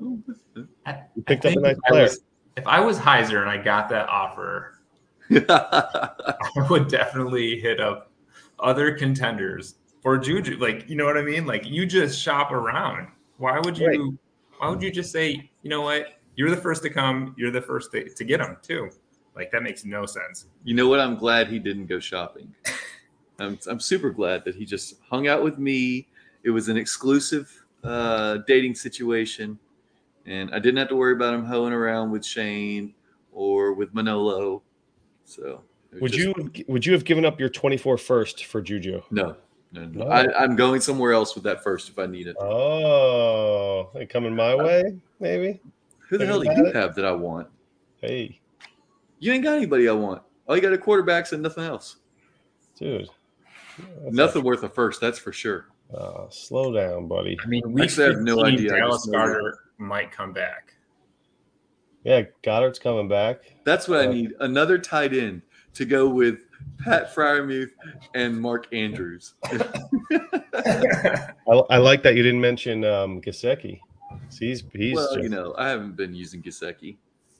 [0.85, 2.03] I, picked up a nice if I player.
[2.03, 2.21] was-
[2.55, 4.79] if I was Heiser and I got that offer,
[5.29, 8.09] I would definitely hit up
[8.57, 10.59] other contenders for Juju.
[10.59, 11.45] Like, you know what I mean?
[11.45, 13.09] Like, you just shop around.
[13.35, 13.87] Why would you?
[13.87, 13.99] Right.
[14.59, 16.21] Why would you just say, you know what?
[16.37, 17.35] You're the first to come.
[17.37, 18.89] You're the first to, to get them too.
[19.35, 20.45] Like, that makes no sense.
[20.63, 21.01] You know what?
[21.01, 22.55] I'm glad he didn't go shopping.
[23.39, 26.07] I'm, I'm super glad that he just hung out with me.
[26.43, 29.57] It was an exclusive uh, dating situation,
[30.25, 32.93] and I didn't have to worry about him hoeing around with Shane
[33.31, 34.61] or with Manolo.
[35.25, 35.63] So
[35.99, 39.01] Would just- you would you have given up your 24 first for Juju?
[39.11, 39.35] No,
[39.71, 40.07] no, no.
[40.07, 42.35] I, I'm going somewhere else with that first if I need it.
[42.39, 45.61] Oh, coming my way, maybe?
[46.09, 46.75] Who the hell do you it.
[46.75, 47.47] have that I want?
[48.01, 48.39] Hey,
[49.19, 50.23] You ain't got anybody I want.
[50.47, 51.97] All you got are quarterbacks and nothing else.
[52.77, 53.09] dude.
[54.09, 55.67] Nothing worth a first, that's for sure.
[55.91, 57.37] Not- uh, slow down, buddy.
[57.43, 58.75] I mean, we Actually, have no idea.
[58.75, 59.33] I Dallas just know that.
[59.33, 60.73] Carter might come back.
[62.03, 63.41] Yeah, Goedert's coming back.
[63.65, 64.33] That's what I Uh, need.
[64.39, 65.41] Another tight end
[65.73, 66.39] to go with
[66.79, 67.71] Pat Freiermuth
[68.15, 69.33] and Mark Andrews.
[70.51, 73.79] I, I like that you didn't mention um, Gesicki.
[74.37, 76.97] He's he's well, just- you know, I haven't been using Gesicki.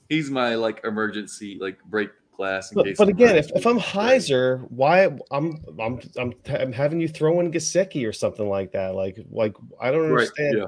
[0.08, 2.10] He's my like emergency like break
[2.40, 7.00] glass in But, but again, if, if I'm Heiser, why I'm I'm I'm, I'm having
[7.00, 8.94] you throw in Gesicki or something like that?
[8.94, 10.56] Like like I don't right, understand.
[10.56, 10.66] yeah,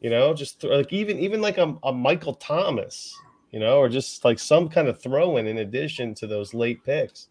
[0.00, 3.14] You know, just th- like even even like a, a Michael Thomas,
[3.50, 6.82] you know, or just like some kind of throw in in addition to those late
[6.82, 7.28] picks.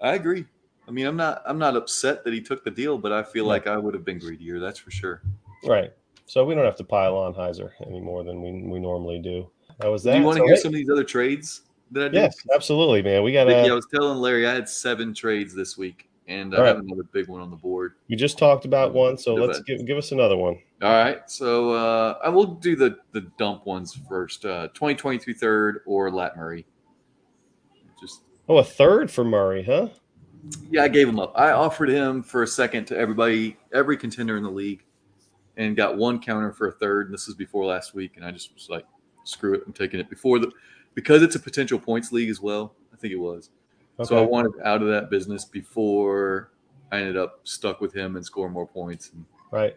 [0.00, 0.44] I agree.
[0.86, 3.44] I mean, I'm not I'm not upset that he took the deal, but I feel
[3.44, 3.54] Yeah.
[3.54, 4.60] like I would have been greedier.
[4.60, 5.22] That's for sure.
[5.64, 5.92] Right.
[6.26, 9.50] So we don't have to pile on Heiser any more than we, we normally do.
[9.80, 10.12] That was that.
[10.12, 11.62] Do you want to So, hear some of these other trades
[11.96, 12.08] I?
[12.12, 13.22] Yes, absolutely, man.
[13.22, 16.58] We got Vicky, I was telling Larry I had seven trades this week, and I
[16.58, 16.66] right.
[16.68, 17.94] have another big one on the board.
[18.08, 20.58] We just talked about one, so let's give, give us another one.
[20.82, 24.44] All right, so uh, I will do the the dump ones first.
[24.44, 26.66] Uh, 2023 third or Lat Murray.
[28.00, 29.88] Just Oh, a third for Murray, huh?
[30.70, 31.32] yeah, I gave him up.
[31.36, 34.84] I offered him for a second to everybody, every contender in the league,
[35.56, 37.06] and got one counter for a third.
[37.06, 38.86] And this was before last week, and I just was like,
[39.24, 40.50] screw it, I'm taking it before the
[40.98, 42.74] because it's a potential points league as well.
[42.92, 43.50] I think it was.
[44.02, 46.50] So I wanted out of that business before
[46.90, 49.12] I ended up stuck with him and scoring more points.
[49.14, 49.76] And Right.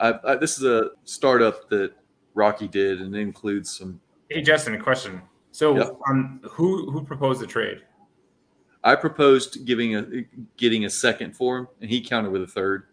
[0.00, 1.92] I, I, this is a startup that
[2.32, 4.00] Rocky did, and it includes some.
[4.30, 5.20] Hey, Justin, a question.
[5.52, 5.90] So, Yeah.
[6.08, 7.82] um, who who proposed the trade?
[8.82, 10.24] I proposed giving a
[10.56, 12.84] getting a second for him, and he countered with a third.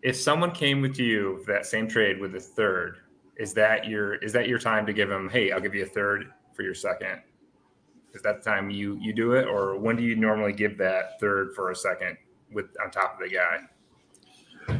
[0.00, 3.00] If someone came with you for that same trade with a third,
[3.36, 5.28] is that your is that your time to give him?
[5.28, 7.20] Hey, I'll give you a third for your second.
[8.14, 11.20] Is that the time you you do it, or when do you normally give that
[11.20, 12.16] third for a second
[12.50, 13.60] with on top of the guy?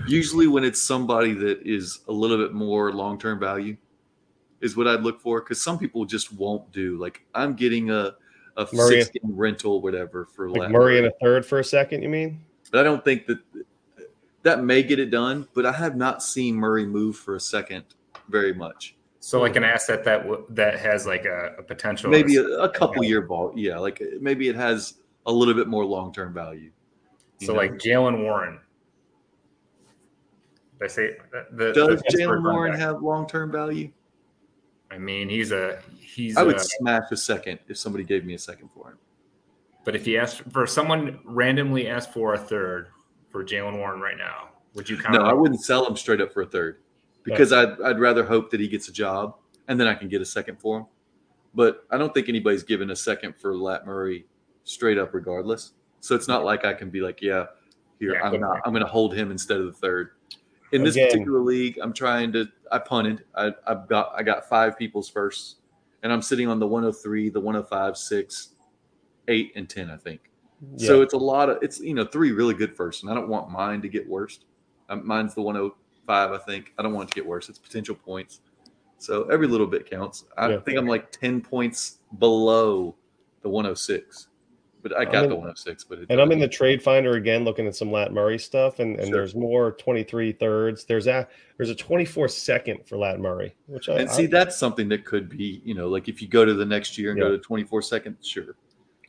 [0.09, 3.77] Usually, when it's somebody that is a little bit more long term value,
[4.63, 5.41] is what I'd look for.
[5.41, 6.97] Because some people just won't do.
[6.97, 8.15] Like I'm getting a
[8.57, 11.65] a Murray- six game rental, whatever, for Like Lat Murray and a third for a
[11.65, 12.41] second, you mean?
[12.73, 13.39] But I don't think that
[14.45, 15.47] that may get it done.
[15.55, 17.85] But I have not seen Murray move for a second
[18.31, 18.96] very much.
[19.21, 22.11] So, like an asset that w- that has like a, a potential.
[22.11, 23.53] Maybe a, a couple year ball.
[23.57, 24.95] Yeah, like maybe it has
[25.27, 26.71] a little bit more long term value.
[27.41, 27.59] so know?
[27.59, 28.61] like Jaylen Warren.
[30.79, 32.81] Did I say uh, the, the does Jaylen Warren back?
[32.81, 33.91] have long term value?
[34.91, 36.37] I mean, he's a he's.
[36.37, 38.99] I would a, smash a second if somebody gave me a second for him.
[39.85, 42.89] but if you asked for someone randomly asked for a third
[43.31, 45.15] for Jaylen Warren right now, would you count?
[45.15, 46.79] No, I wouldn't sell him straight up for a third
[47.27, 49.37] because I'd, I'd rather hope that he gets a job
[49.69, 50.87] and then I can get a second for him.
[51.55, 54.27] But I don't think anybody's given a second for Lat Murray
[54.65, 55.73] straight up regardless.
[56.01, 57.47] So it's not like I can be like, yeah,
[57.99, 58.61] here Yeah, I'm not.
[58.65, 60.11] I'm going to hold him instead of the third.
[60.73, 62.47] In this Again- particular league, I'm trying to.
[62.71, 63.25] I punted.
[63.35, 64.13] I, I've got.
[64.17, 65.57] I got five people's first,
[66.03, 68.49] and I'm sitting on the 103, the 105, six,
[69.29, 69.91] eight, and ten.
[69.91, 70.21] I think.
[70.77, 73.29] So it's a lot of it's you know three really good first, and I don't
[73.29, 74.41] want mine to get worse.
[74.89, 75.43] Um, mine's the
[76.07, 76.73] 105, I think.
[76.79, 77.49] I don't want it to get worse.
[77.49, 78.41] It's potential points,
[78.99, 80.25] so every little bit counts.
[80.37, 80.61] I Yeah.
[80.61, 82.95] think I'm like 10 points below
[83.43, 84.29] the 106,
[84.83, 85.85] but I got in- the 106.
[85.85, 88.97] But And I'm in the trade finder again, looking at some Lat Murray stuff, and,
[88.99, 89.17] and Sure.
[89.19, 90.85] there's more 23 thirds.
[90.85, 94.57] There's a there's a 24 second for Lat Murray, which I, and see I, that's
[94.57, 97.21] something that could be you know like if you go to the next year and
[97.21, 98.57] go to 24 seconds, sure.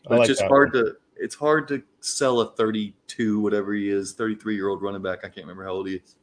[0.08, 0.86] But it's just hard one.
[0.86, 5.20] to it's hard to sell a 32 whatever he is 33 year old running back.
[5.20, 6.16] I can't remember how old he is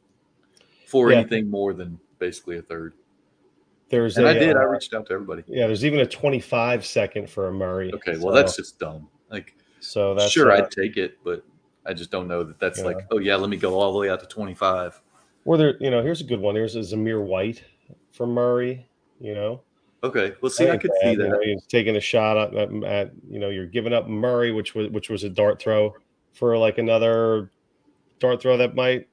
[0.95, 1.17] for Yeah.
[1.19, 2.93] anything more than basically a third.
[3.89, 4.55] There's And a, I did.
[4.55, 5.43] I uh, reached out to everybody.
[5.47, 7.91] yeah, there's even a 25 second for a Murray.
[7.93, 9.09] Okay, well So- that's just dumb.
[9.29, 11.43] Like so that's sure uh, I'd take it, but
[11.85, 12.85] I just don't know that that's Yeah.
[12.85, 15.01] like oh yeah, let me go all the way out to 25.
[15.43, 16.55] Or there, you know, here's a good one.
[16.55, 17.61] Here's a Zamir White
[18.11, 18.87] for Murray.
[19.19, 19.61] You know,
[20.03, 21.43] Okay, well see I could bad, see you know, that.
[21.43, 24.87] he's taking a shot at, at, at, you know, you're giving up Murray, which was
[24.89, 25.93] which was a dart throw
[26.33, 27.51] for like another
[28.19, 29.07] dart throw that might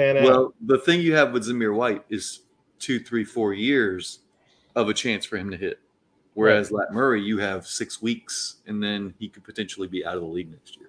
[0.00, 0.24] pan out.
[0.24, 2.40] Well, the thing you have with Zamir White is
[2.78, 4.20] two, three, four years
[4.74, 5.80] of a chance for him to hit.
[6.34, 10.22] Whereas Lat Murray, you have six weeks, and then he could potentially be out of
[10.22, 10.88] the league next year.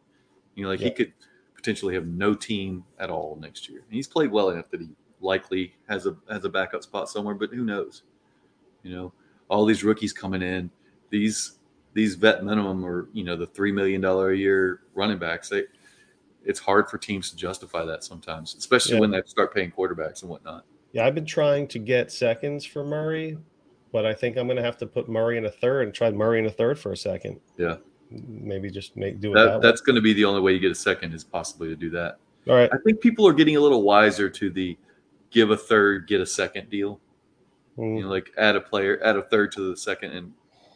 [0.56, 1.12] You know, like he could
[1.56, 3.80] potentially have no team at all next year.
[3.80, 4.90] And he's played well enough that he
[5.20, 8.04] likely has a has a backup spot somewhere, but who knows?
[8.84, 9.14] You know,
[9.50, 10.70] all these rookies coming in,
[11.10, 11.58] these
[11.94, 15.50] these vet minimum or you know the three million dollar a year running backs.
[15.50, 15.64] They
[16.44, 19.02] it's hard for teams to justify that sometimes, especially Yeah.
[19.02, 20.66] when they start paying quarterbacks and whatnot.
[20.94, 23.38] yeah, I've been trying to get seconds for Murray,
[23.94, 26.12] but I think I'm going to have to put Murray in a third and try
[26.12, 27.40] Murray in a third for a second.
[27.58, 27.78] Yeah.
[28.10, 30.60] maybe just make do it That, that, that's going to be the only way you
[30.60, 32.18] get a second is possibly to do that.
[32.50, 32.70] All right.
[32.74, 34.78] I think people are getting a little wiser to the
[35.30, 37.00] give a third, get a second deal.
[37.78, 37.98] Mm.
[37.98, 40.34] You know, like add a player, add a third to the second, and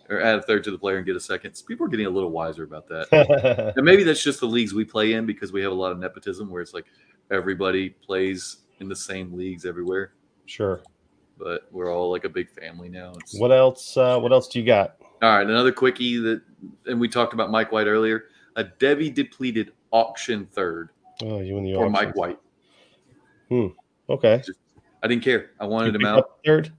[0.10, 1.54] or add a third to the player and get a second.
[1.56, 3.74] So people are getting a little wiser about that.
[3.76, 6.00] and maybe that's just the leagues we play in because we have a lot of
[6.00, 6.86] nepotism where it's like
[7.32, 10.14] everybody plays in the same leagues everywhere.
[10.46, 10.82] sure.
[11.38, 13.12] But we're all like a big family now.
[13.20, 13.98] It's, What else?
[13.98, 14.96] Uh, what else do you got?
[15.22, 16.42] All right, another quickie that,
[16.86, 18.26] and we talked about Mike White earlier.
[18.56, 20.92] A Debbie depleted auction third
[21.22, 21.92] Oh, you and the auction.
[21.92, 22.40] Mike White.
[23.50, 23.68] Hmm.
[24.10, 24.42] Okay.
[25.04, 25.52] I didn't care.
[25.60, 26.38] I wanted him out.
[26.46, 26.72] third.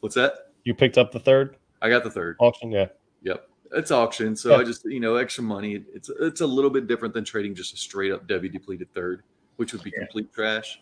[0.00, 0.52] What's that?
[0.64, 2.36] You picked up the third I got the third.
[2.40, 2.70] auction.
[2.70, 2.86] Yeah.
[3.22, 4.56] Yep, it's auction, so Yeah.
[4.58, 5.84] I just you know extra money.
[5.94, 9.22] It's it's a little bit different than trading just a straight up Debbie depleted third,
[9.56, 10.04] which would be Yeah.
[10.04, 10.80] complete trash.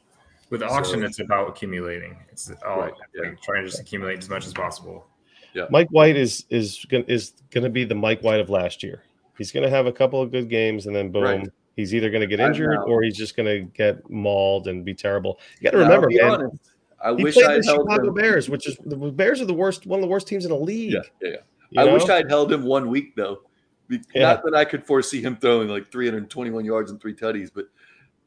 [0.50, 2.16] With auction, So- it's about accumulating.
[2.32, 3.28] It's all Right, yeah.
[3.30, 5.06] like trying to just accumulate as much as possible.
[5.54, 5.66] Yeah.
[5.70, 9.02] Mike White is is gonna is gonna be the Mike White of last year.
[9.36, 11.48] He's gonna have a couple of good games, and then boom, Right.
[11.76, 15.38] he's either gonna get injured or he's just gonna get mauled and be terrible.
[15.60, 16.30] You got to remember, man.
[16.30, 16.70] honest,
[17.00, 18.14] I He wish I the had held Chicago him.
[18.14, 20.58] Bears, which is the Bears are the worst, one of the worst teams in the
[20.58, 20.92] league.
[20.92, 21.36] Yeah, yeah,
[21.70, 21.80] yeah.
[21.82, 21.92] I know?
[21.94, 23.42] wish I had held him one week though.
[23.88, 24.22] Be- Yeah.
[24.34, 27.66] Not that I could foresee him throwing like 321 yards and three tutties, but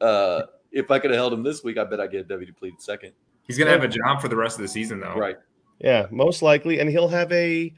[0.04, 2.80] uh, if I could have held him this week, I bet I get Debbie depleted
[2.80, 3.12] second.
[3.46, 5.14] He's gonna have a job for the rest of the season, though.
[5.14, 5.36] Right.
[5.78, 7.72] Yeah, most likely, and he'll have a.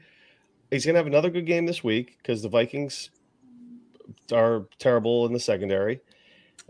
[0.71, 3.09] He's gonna have another good game this week because the Vikings
[4.31, 6.01] are terrible in the secondary,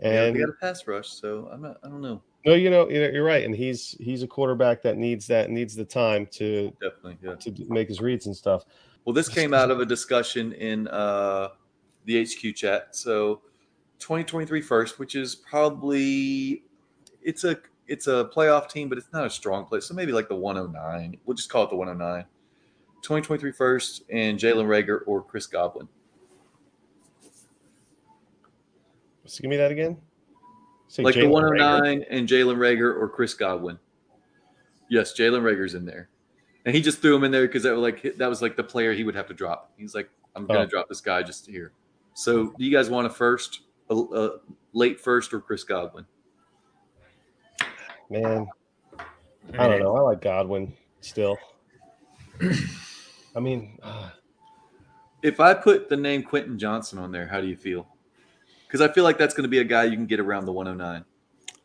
[0.00, 1.76] Yeah, and we got a pass rush, so I'm not.
[1.84, 2.22] I don't know.
[2.46, 5.50] No, you know, you know, you're right, and he's he's a quarterback that needs that
[5.50, 7.18] needs the time to Definitely.
[7.20, 7.34] Yeah.
[7.34, 8.62] to make his reads and stuff.
[9.04, 11.48] Well, this came out of a discussion in uh,
[12.04, 12.94] the HQ chat.
[12.94, 13.42] So,
[13.98, 16.62] 2023 first, which is probably
[17.20, 19.86] it's a it's a playoff team, but it's not a strong place.
[19.86, 21.18] So maybe like the 109.
[21.24, 22.24] We'll just call it the 109.
[23.02, 25.88] 2023 first and Jalen Reagor or Chris Godwin.
[29.24, 29.98] So give me that again.
[30.88, 32.06] Say like the Jalen 109 Reagor.
[32.10, 33.78] and Jalen Reagor or Chris Godwin.
[34.88, 36.08] Yes, Jalen Reagor's in there,
[36.64, 38.62] and he just threw him in there because that was like that was like the
[38.64, 39.72] player he would have to drop.
[39.76, 40.66] He's like, I'm gonna Oh.
[40.66, 41.72] drop this guy just here.
[42.14, 44.30] So, do you guys want a first, a, a
[44.72, 46.06] late first, or Chris Godwin?
[48.08, 48.46] Man,
[49.58, 49.96] I don't know.
[49.96, 51.36] I like Godwin still.
[53.34, 54.10] I mean, uh,
[55.22, 57.86] If I put the name Quentin Johnson on there, how do you feel?
[58.66, 60.52] Because I feel like that's going to be a guy you can get around the
[60.52, 61.04] 109.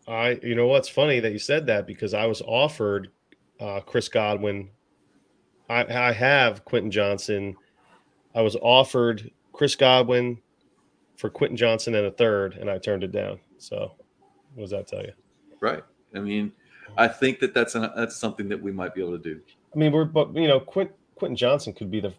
[0.08, 3.12] I you know what's funny that you said that because I was offered
[3.60, 4.70] uh, Chris Godwin.
[5.70, 7.56] I, I have Quentin Johnson.
[8.36, 10.39] I was offered Chris Godwin
[11.18, 13.39] for Quentin Johnson and a third, and I turned it down.
[13.58, 13.93] So,
[14.56, 15.14] what does that tell you?
[15.60, 15.84] Right.
[16.16, 16.52] I mean,
[16.97, 19.39] I think that that's an, that's something that we might be able to do.
[19.74, 22.14] I mean, we're but you know, Quint, Quentin Johnson could be the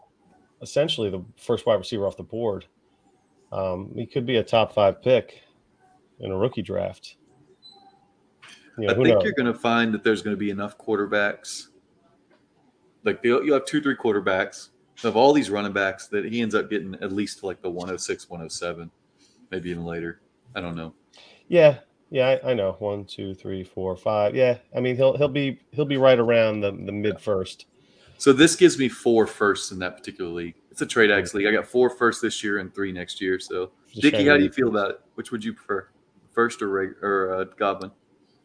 [0.63, 2.67] essentially the first wide receiver off the board.
[3.53, 5.43] Um, he could be a top five pick
[6.21, 7.17] in a rookie draft.
[8.79, 9.25] You know, I think knows?
[9.25, 11.69] you're going to find that there's going to be enough quarterbacks.
[13.05, 14.71] Like you'll have two, three quarterbacks
[15.05, 18.31] of all these running backs that he ends up getting at least like the 106,
[18.31, 18.91] 107,
[19.51, 20.21] maybe even later.
[20.55, 20.95] I don't know.
[21.49, 21.79] Yeah,
[22.11, 22.77] yeah, I, I know.
[22.79, 24.35] One, two, three, four, five.
[24.35, 27.67] Yeah, I mean he'll he'll be he'll be right around the the mid first.
[28.19, 30.55] So this gives me four firsts in that particular league.
[30.73, 31.47] It's a trade X league.
[31.47, 33.39] I got four first this year and three next year.
[33.39, 35.01] So, Dickie, how do you feel about it?
[35.17, 35.87] Which would you prefer,
[36.33, 37.91] first or reg- or uh, Goblin?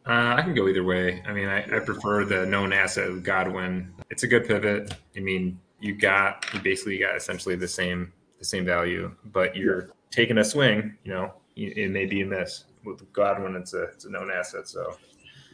[0.06, 1.22] Uh, I can go either way.
[1.26, 3.94] I mean, I, I prefer the known asset of Godwin.
[4.10, 4.92] It's a good pivot.
[5.16, 9.88] I mean, you got you basically got essentially the same the same value, but you're
[10.10, 10.98] taking a swing.
[11.04, 13.56] You know, it it may be a miss with Godwin.
[13.56, 14.68] It's a it's a known asset.
[14.68, 14.98] So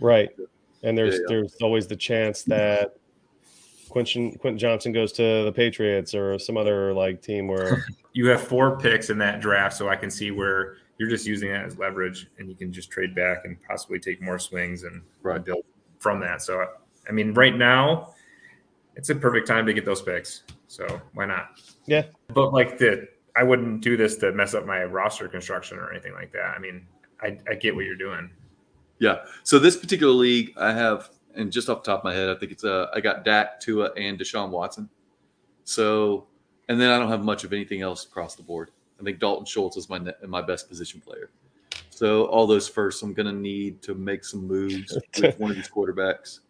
[0.01, 0.31] Right,
[0.83, 1.27] and there's Yeah, yeah.
[1.29, 2.97] there's always the chance that
[3.95, 8.43] Quentin Quentin Johnson goes to the Patriots or some other like team where you have
[8.43, 11.79] four picks in that draft, so I can see where you're just using that as
[11.79, 15.45] leverage, and you can just trade back and possibly take more swings and Right.
[15.45, 15.65] build
[16.01, 16.43] from that.
[16.43, 16.67] So,
[17.09, 18.15] I mean, right now,
[18.97, 20.43] it's a perfect time to get those picks.
[20.67, 21.61] So why not?
[21.87, 22.07] Yeah.
[22.35, 26.15] But like the, I wouldn't do this to mess up my roster construction or anything
[26.15, 26.55] like that.
[26.57, 26.85] I mean,
[27.23, 28.29] I, I get what you're doing.
[28.99, 29.19] Yeah.
[29.45, 32.35] So this particular league, I have, and just off the top of my head, I
[32.35, 34.89] think it's uh, I got Dak, Tua, and Deshaun Watson.
[35.65, 36.27] So,
[36.69, 38.71] and then I don't have much of anything else across the board.
[39.01, 41.31] I think Dalton Schultz is my ne- my best position player.
[41.91, 45.57] So all those first, I'm going to need to make some moves with one of
[45.57, 46.41] these quarterbacks.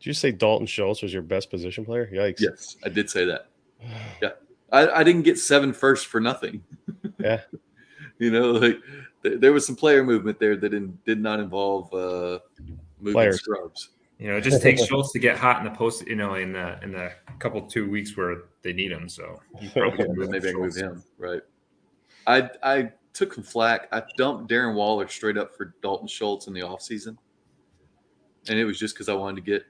[0.00, 2.08] did you say Dalton Schultz was your best position player?
[2.12, 2.40] Yikes!
[2.40, 3.48] Yes, I did say that.
[4.72, 6.62] I, I didn't get seven first for nothing.
[7.20, 7.40] Yeah.
[8.20, 8.78] you know, like
[9.24, 12.38] th- there was some player movement there that in, did not involve uh,
[13.00, 13.40] moving Players.
[13.40, 13.88] scrubs.
[14.18, 16.06] You know, it just takes Schultz to get hot in the post.
[16.06, 19.08] You know, in the in the couple two weeks where they need him.
[19.08, 21.04] So you probably can move Maybe I can move him.
[21.18, 21.42] Right.
[22.26, 23.88] I I took some flack.
[23.92, 27.16] I dumped Darren Waller straight up for Dalton Schultz in the offseason.
[28.48, 29.64] And it was just because I wanted to get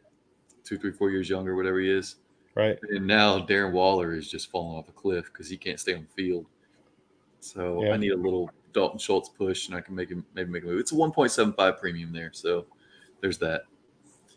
[0.65, 2.17] two, three, four years younger, whatever he is.
[2.55, 2.79] Right.
[2.91, 6.03] And now Darren Waller is just falling off a cliff because he can't stay on
[6.03, 6.47] the field.
[7.41, 7.93] So Yeah.
[7.93, 10.67] I need a little Dalton Schultz push, and I can make him maybe make a
[10.67, 10.81] move.
[10.81, 12.67] It's a 1.75 premium there, so
[13.21, 13.63] there's that.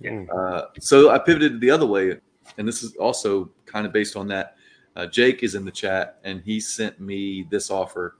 [0.06, 2.18] Uh, so I pivoted the other way,
[2.58, 4.56] and this is also kind of based on that.
[4.96, 8.18] Uh, Jake is in the chat, and he sent me this offer.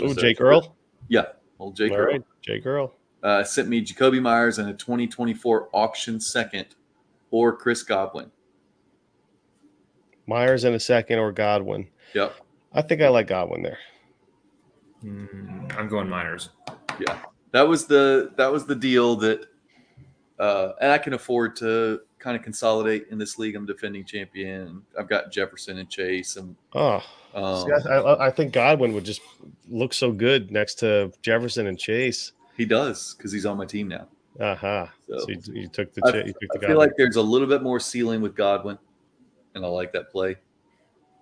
[0.00, 0.76] Oh, was a- Jake Earl.
[1.08, 1.26] Yeah,
[1.58, 2.06] old Jake All Earl.
[2.12, 2.92] right, Jake Earl.
[3.22, 6.66] Uh, sent me Jakobi Meyers and a 2024 auction second,
[7.30, 8.30] or Chris Godwin.
[10.26, 11.88] Meyers in a second or Godwin.
[12.14, 12.34] Yep.
[12.72, 13.78] I think I like Godwin there.
[15.04, 16.50] Mm, I'm going Myers.
[17.00, 17.18] Yeah,
[17.52, 19.46] that was the that was the deal that,
[20.40, 23.54] uh, and I can afford to kind of consolidate in this league.
[23.54, 24.82] I'm defending champion.
[24.98, 27.02] I've got Jefferson and Chase, and Oh,
[27.34, 29.20] um, see, I, I, think Godwin would just
[29.68, 32.32] look so good next to Jefferson and Chase.
[32.56, 34.08] he does because he's on my team now.
[34.40, 34.90] Aha.
[35.08, 37.22] So- So, you, you took the I, you took the I feel like there's a
[37.22, 38.78] little bit more ceiling with Godwin,
[39.54, 40.36] and I like that play.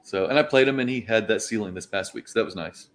[0.04, 2.44] So, and I played him, and he had that ceiling this past week, so that
[2.44, 2.88] was nice.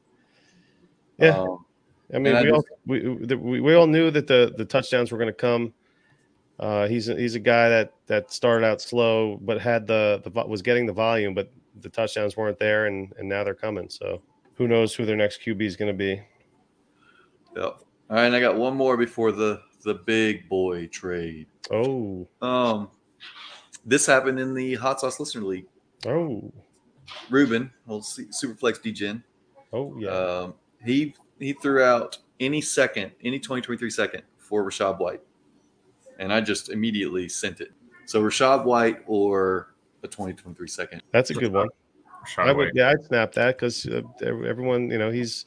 [1.20, 1.38] Yeah.
[1.38, 1.66] Um,
[2.14, 5.12] I mean, and I we all we, we we all knew that the the touchdowns
[5.12, 5.74] were going to come.
[6.60, 10.30] Uh, he's a, he's a guy that that started out slow, but had the the
[10.46, 11.52] was getting the volume, but
[11.82, 13.90] the touchdowns weren't there, and and now they're coming.
[13.90, 14.22] So
[14.56, 16.22] who knows who their next QB is going to be?
[17.56, 17.64] Yep.
[17.66, 21.48] All right, and I got one more before the the big boy trade.
[21.72, 22.90] Oh, Um,
[23.86, 25.68] this happened in the Hot Sauce Listener League.
[26.08, 26.52] oh,
[27.30, 29.24] Ruben, old Superflex DGen,
[29.72, 30.10] oh yeah.
[30.10, 30.54] um,
[30.86, 35.22] he he threw out any second, any 2023 second for Rachaad White,
[36.20, 37.72] and I just immediately sent it.
[38.06, 41.04] So Rachaad White or a 2023 second.
[41.12, 41.70] That's a good one.
[42.26, 42.72] Rachaad I would, White.
[42.76, 45.46] yeah, I'd snap that because uh, everyone, you know, he's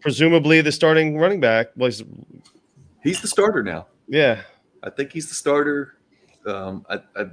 [0.00, 1.68] presumably the starting running back.
[1.76, 2.02] Was
[3.02, 3.86] He's the starter now.
[4.08, 4.42] yeah,
[4.82, 5.98] I think he's the starter.
[6.46, 7.26] Um, I, I,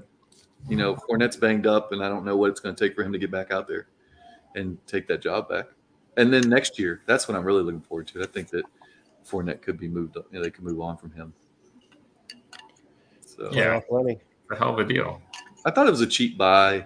[0.67, 3.03] you know, Fournette's banged up, and I don't know what it's going to take for
[3.03, 3.87] him to get back out there
[4.55, 5.65] and take that job back.
[6.17, 8.21] And then next year, that's what I'm really looking forward to.
[8.21, 8.65] I think that
[9.25, 10.15] Fournette could be moved.
[10.15, 11.33] You know, they could move on from him.
[13.41, 13.79] So Yeah.
[13.79, 14.21] playoff running.
[14.51, 15.19] a hell of a deal.
[15.65, 16.85] I thought it was a cheap buy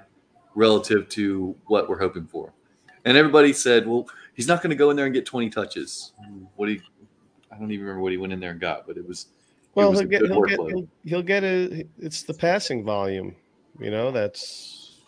[0.56, 2.54] relative to what we're hoping for.
[3.04, 6.14] And everybody said, "Well, he's not going to go in there and get 20 touches."
[6.56, 6.82] What he,
[7.52, 9.28] I don't even remember what he went in there and got, but it was.
[9.74, 11.86] Well, was he'll get good he'll get he'll, he'll get a.
[12.00, 13.36] It's the passing volume,
[13.80, 14.12] you know.
[14.12, 15.02] That's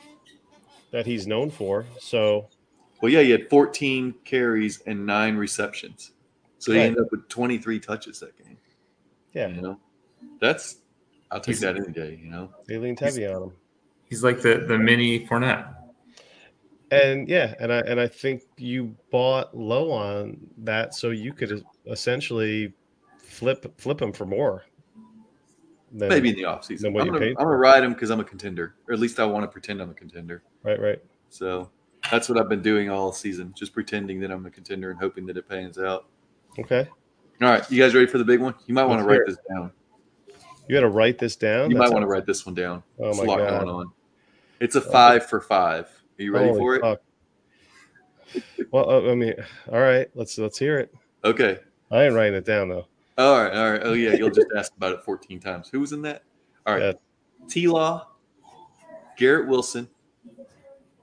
[0.91, 1.85] that he's known for.
[1.99, 2.49] So
[3.01, 6.11] Well, yeah, he had 14 carries and nine receptions,
[6.57, 8.57] so he ended up with 23 touches that game.
[9.33, 9.79] yeah, You know,
[10.41, 10.77] that's
[11.31, 12.19] I'll take He's- that any day.
[12.21, 13.51] You know, they leaned heavy on him.
[14.09, 15.73] He's like the the mini Fournette.
[16.89, 21.65] And yeah, and I and I think you bought low on that, so you could
[21.85, 22.73] essentially
[23.19, 24.63] flip flip him for more.
[25.91, 26.79] than- maybe in the offseason.
[26.81, 28.93] Then what I'm you gonna, paid I'm gonna ride him because I'm a contender, or
[28.93, 30.43] at least I want to pretend I'm a contender.
[30.63, 31.01] right, right.
[31.29, 31.69] So
[32.09, 35.25] that's what I've been doing all season, just pretending that I'm a contender and hoping
[35.27, 36.05] that it pans out.
[36.59, 36.87] Okay,
[37.41, 38.55] All right, you guys ready for the big one?
[38.65, 39.71] You might want to write this down.
[40.67, 41.71] You got to write this down.
[41.71, 42.83] You might want to write this one down.
[42.99, 43.49] Oh There's my God.
[43.49, 43.91] going on.
[44.59, 45.85] It's a five for five.
[46.19, 46.81] Are you ready Holy for it?
[46.81, 47.01] fuck.
[48.71, 49.33] Well, uh, I mean,
[49.71, 50.93] all right, let's let's hear it.
[51.23, 51.59] Okay.
[51.89, 52.87] I ain't writing it down though.
[53.17, 53.53] All right.
[53.53, 53.81] All right.
[53.83, 55.69] Oh yeah, you'll just ask about it 14 times.
[55.69, 56.23] Who was in that?
[56.65, 56.83] All right.
[56.83, 57.47] Yeah.
[57.47, 58.07] T Law,
[59.17, 59.87] Garrett Wilson,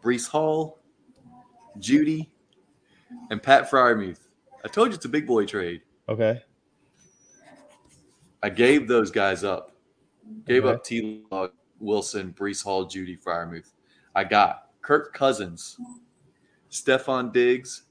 [0.02, 0.78] Breece Hall,
[1.78, 2.28] Jeudy,
[3.30, 4.18] and Pat Freiermuth.
[4.64, 5.82] I told you it's a big boy trade.
[6.08, 6.42] Okay,
[8.44, 9.72] I gave those guys up.
[10.46, 10.74] Gave Okay.
[10.74, 11.24] up T.
[11.30, 13.72] Log, Wilson, Breece Hall, Jeudy, Freiermuth.
[14.14, 15.78] I got Kirk Cousins,
[16.70, 17.84] Stefon Diggs,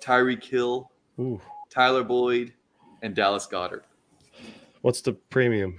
[0.00, 1.38] Tyreek Hill, Ooh,
[1.68, 2.54] Tyler Boyd,
[3.02, 3.82] and Dallas Goedert.
[4.80, 5.78] what's the premium?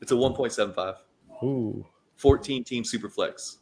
[0.00, 0.96] It's a 1.75,
[1.44, 3.58] Ooh, 14 team super flex.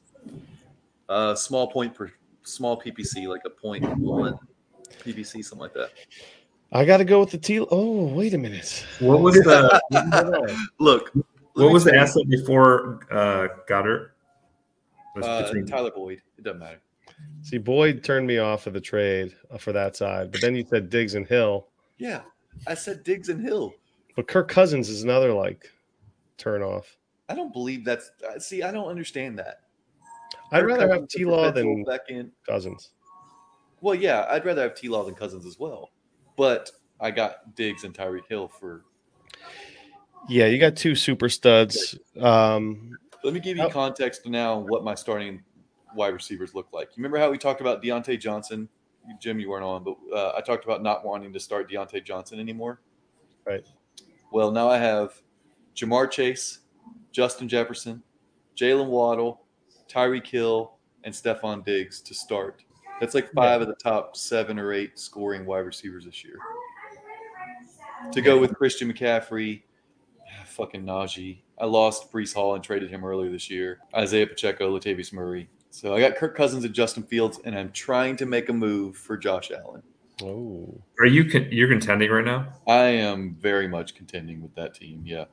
[1.11, 2.11] Uh, small point per
[2.43, 4.39] small PPC, like a point one
[5.05, 5.91] PPC, something like that.
[6.73, 7.61] I got to go with the T.
[7.71, 8.85] Oh, wait a minute.
[9.01, 9.81] What was the
[10.79, 11.13] Look,
[11.55, 14.11] what was the tell you, asset before uh, Goedert?
[15.17, 16.21] Was Uh, Tyler Boyd.
[16.37, 16.81] It doesn't matter.
[17.43, 20.65] See, Boyd turned me off of the trade uh, for that side, but then you
[20.69, 21.67] said Diggs and Hill.
[21.97, 22.21] Yeah,
[22.67, 23.75] I said Diggs and Hill.
[24.15, 25.71] But Kirk Cousins is another like
[26.37, 26.97] turn off.
[27.29, 28.11] I don't believe that's.
[28.29, 29.63] uh, See, I don't understand that.
[30.53, 31.85] I'd Kirk rather have Cousins is T a Law than.
[32.47, 32.91] Cousins.
[33.81, 35.91] Well, yeah, I'd rather have T Law than Cousins as well.
[36.39, 36.71] But
[37.01, 38.85] I got Diggs and Tyree Hill for.
[40.29, 41.99] Yeah, you got two super studs.
[42.21, 43.69] Um, Let me give you Oh.
[43.71, 45.43] context now what my starting
[45.97, 46.89] wide receivers look like.
[46.91, 48.69] You remember how we talked about Diontae Johnson?
[49.21, 52.39] Jim, you weren't on, but uh, I talked about not wanting to start Diontae Johnson
[52.39, 52.81] anymore.
[53.45, 53.67] Right.
[54.31, 55.21] Well, now I have
[55.75, 56.61] Ja'Marr Chase,
[57.11, 58.03] Justin Jefferson,
[58.55, 59.43] Jalen Waddle,
[59.89, 60.75] Tyree Hill,
[61.05, 62.63] and Stefon Diggs to start.
[63.01, 66.39] That's like five of the top seven or eight scoring wide receivers this year.
[68.13, 69.63] To go with Christian McCaffrey,
[70.23, 71.39] ah, fucking Najee.
[71.61, 73.79] I lost Breece Hall and traded him earlier this year.
[73.95, 75.49] Isaiah Pacheco, Latavius Murray.
[75.71, 78.97] So I got Kirk Cousins and Justin Fields, and I'm trying to make a move
[78.97, 79.83] for Josh Allen.
[80.23, 82.49] Oh, Are you con- you're contending right now?
[82.67, 85.03] I am very much contending with that team.
[85.05, 85.27] Yeah.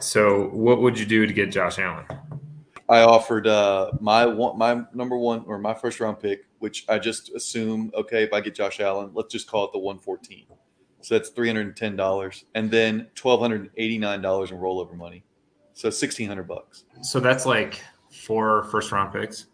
[0.00, 2.06] So what would you do to get Josh Allen?
[2.92, 6.98] I offered uh, my one, my number one or my first round pick, which I
[6.98, 10.44] just assume okay if I get Josh Allen, let's just call it the one fourteen.
[11.00, 14.50] So that's three hundred and ten dollars, and then twelve hundred and eighty nine dollars
[14.50, 15.24] in rollover money.
[15.72, 16.84] So sixteen hundred bucks.
[17.00, 19.46] So that's like four first round picks.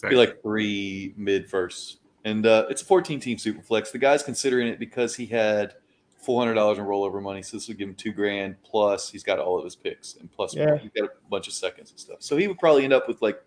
[0.00, 3.90] That- Be like three mid firsts, and uh, it's a fourteen team super flex.
[3.90, 5.74] The guy's considering it because he had
[6.24, 9.10] four hundred dollars in rollover money, so this would give him two grand plus.
[9.10, 10.76] He's got all of his picks, and plus Yeah.
[10.78, 12.18] he's got a bunch of seconds and stuff.
[12.20, 13.42] So he would probably end up with like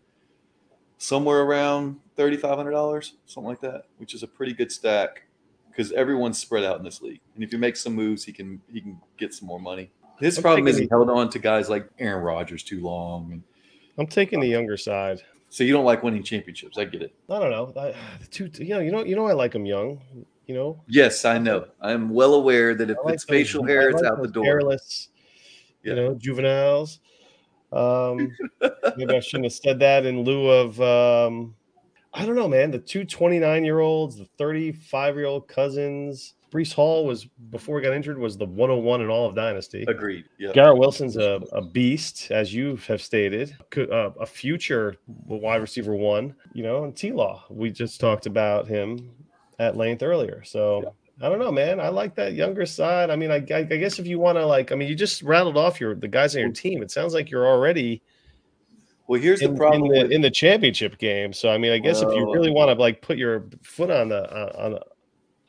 [0.98, 5.24] somewhere around thirty five hundred dollars, something like that, which is a pretty good stack
[5.70, 7.22] because everyone's spread out in this league.
[7.36, 9.92] And if he makes some moves, he can he can get some more money.
[10.20, 13.44] His I'm problem is he held on to guys like Aaron Rodgers too long, and
[14.00, 15.22] I'm taking the younger side.
[15.50, 16.78] so you don't like winning championships.
[16.78, 17.14] I get it.
[17.30, 17.82] I don't know.
[17.82, 17.94] I,
[18.32, 20.02] two, you know, you know, you know, I like them young.
[20.48, 21.68] You know, Yes, I know.
[21.82, 24.46] I am well aware that if like it's facial hair, it's out the door.
[24.46, 25.10] Hairless,
[25.84, 25.94] Yeah.
[25.94, 27.00] you know, juveniles.
[27.74, 28.32] Um,
[28.98, 30.80] maybe I shouldn't have said that in lieu of.
[30.82, 31.54] Um,
[32.14, 32.72] I don't know, man.
[32.72, 36.34] The two 29 year olds, the 35 year old cousins.
[36.50, 39.84] Breece Hall was before he got injured was the 101 in all of Dynasty.
[39.86, 40.24] Agreed.
[40.40, 40.54] Yeah.
[40.54, 44.96] Garrett Wilson's a, a beast, as you have stated, uh, a future
[45.26, 47.44] wide receiver one, you know, and T Law.
[47.50, 49.12] We just talked about him
[49.60, 50.44] at length earlier.
[50.44, 51.80] So I don't know, man.
[51.80, 53.10] I like that younger side.
[53.10, 55.24] I mean, I, I, I guess if you want to, like, I mean, you just
[55.24, 56.84] rattled off your the guys on your team.
[56.84, 58.02] It sounds like you're already
[59.08, 59.86] Well, here's in, the problem.
[59.86, 61.34] in, the, with, in the championship game.
[61.34, 64.10] So I mean, I guess if you really want to like put your foot on
[64.10, 64.80] the uh, on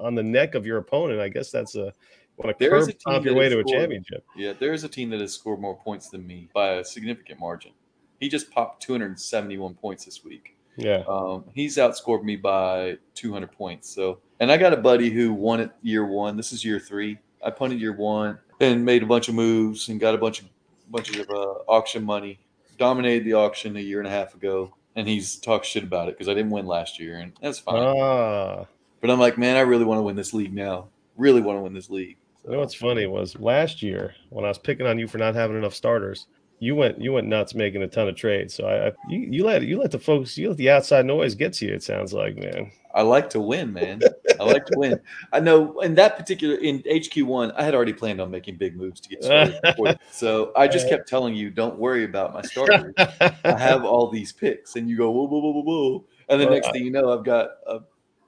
[0.01, 1.93] on the neck of your opponent, I guess that's a
[2.39, 4.25] want to curb a team your way to a championship.
[4.37, 7.41] yeah, there is a team that has scored more points than me by a significant
[7.41, 7.73] margin.
[8.21, 10.57] He just popped 271 points this week.
[10.79, 11.03] Yeah.
[11.09, 13.91] Um, he's outscored me by 200 points.
[13.91, 16.37] So, and I got a buddy who won it year one.
[16.37, 17.19] This is year three.
[17.45, 20.49] I punted year one and made a bunch of moves and got a bunch of
[20.89, 22.39] bunch of uh, auction money.
[22.79, 26.15] Dominated the auction a year and a half ago, and he's talked shit about it
[26.15, 27.77] because I didn't win last year, and that's fine.
[27.77, 28.67] Ah.
[29.01, 30.87] but I'm like, man, I really want to win this league now.
[31.17, 32.17] Really want to win this league.
[32.45, 35.35] You know what's funny was last year when I was picking on you for not
[35.35, 36.29] having enough starters,
[36.61, 38.55] you went you went nuts making a ton of trades.
[38.55, 41.35] So I, I you, you let you let the folks you let the outside noise
[41.35, 41.75] get to you.
[41.75, 42.71] It sounds like man.
[42.95, 44.01] I like to win, man.
[44.41, 44.99] I like to win.
[45.33, 48.77] I know in that particular in HQ one, I had already planned on making big
[48.77, 49.61] moves to get started.
[49.63, 52.95] before- so I just kept telling you, don't worry about my starters.
[52.99, 56.47] I have all these picks, and you go whoa, whoa, whoa, whoa, whoa, and the
[56.47, 57.81] Well, next thing you know, I've got a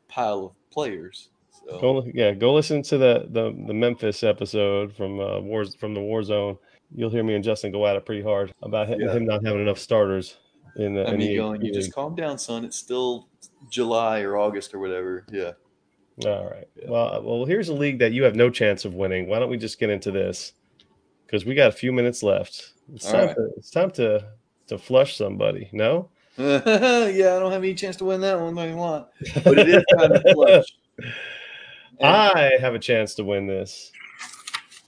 [0.09, 1.31] pile of players.
[1.51, 5.95] So go yeah go listen to the the, the Memphis episode from uh, wars from
[5.95, 6.59] the War Zone.
[6.95, 9.13] You'll hear me and Justin go at it pretty hard about him, Yeah.
[9.13, 10.37] him not having enough starters
[10.77, 11.03] in the.
[11.07, 12.65] I in mean, the going, you just calm down, son.
[12.65, 13.29] It's still
[13.71, 15.25] July or August or whatever.
[15.31, 15.53] Yeah.
[16.27, 16.69] All right.
[16.77, 16.91] Yeah.
[16.91, 19.29] Well, uh, well, here's a league that you have no chance of winning.
[19.29, 20.53] Why don't we just get into this?
[21.27, 22.73] Because we got a few minutes left.
[22.93, 23.37] It's All time right.
[23.37, 24.27] to it's time to
[24.67, 25.69] to flush somebody.
[25.73, 26.11] No.
[26.37, 28.57] yeah, I don't have any chance to win that one.
[28.59, 29.07] I want,
[29.45, 30.65] but it is kind of flush.
[32.03, 33.93] And- I have a chance to win this.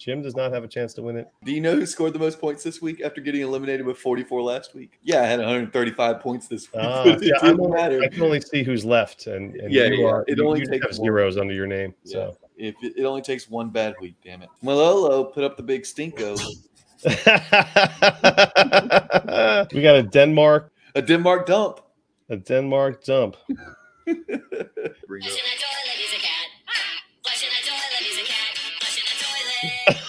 [0.03, 1.29] Jim does not have a chance to win it.
[1.45, 4.43] Do you know who scored the most points this week after getting eliminated with 44
[4.43, 4.99] last week?
[5.05, 6.83] Yeah, I had 135 points this week.
[6.85, 8.03] Ah, it yeah, I'm didn't only- matter.
[8.03, 10.59] I can only see who's left, and, and Yeah, you yeah, are, it you- only
[10.61, 11.07] you takes one.
[11.07, 11.95] zeros under your name.
[12.03, 12.31] Yeah.
[12.31, 14.49] So If it, it only takes one bad week, damn it.
[14.61, 16.37] Manolo put up the big stinko.
[19.73, 21.81] we got a Denmark A Denmark dump.
[22.29, 23.37] a Denmark dump.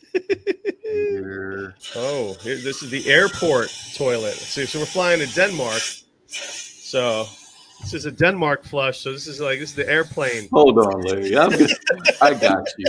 [0.82, 1.74] Here.
[1.96, 4.34] Oh, here, this is the airport toilet.
[4.34, 5.82] See, so we're flying to Denmark.
[6.28, 7.26] So
[7.80, 9.00] this is a Denmark flush.
[9.00, 10.48] So this is like this is the airplane.
[10.52, 11.36] Hold on, Larry.
[11.36, 11.70] I'm good.
[12.22, 12.86] I got you.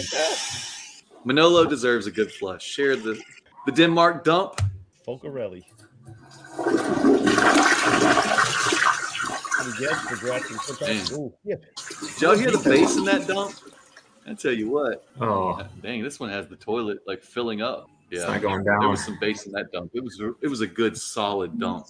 [1.26, 2.64] Manolo deserves a good flush.
[2.64, 3.20] Share the
[3.66, 4.62] the Denmark dump.
[5.08, 5.66] Folcarelli.
[9.80, 11.11] Yes, for drafting sometimes.
[11.13, 11.55] Ooh, yeah.
[12.01, 13.53] Did y'all hear the bass in that dump?
[14.28, 15.05] I tell you what.
[15.22, 17.89] Oh, Dang, this one has the toilet like filling up.
[18.09, 18.80] it's Yeah, not going down.
[18.80, 19.91] there was some bass in that dump.
[19.93, 21.88] It was it was a good solid dump.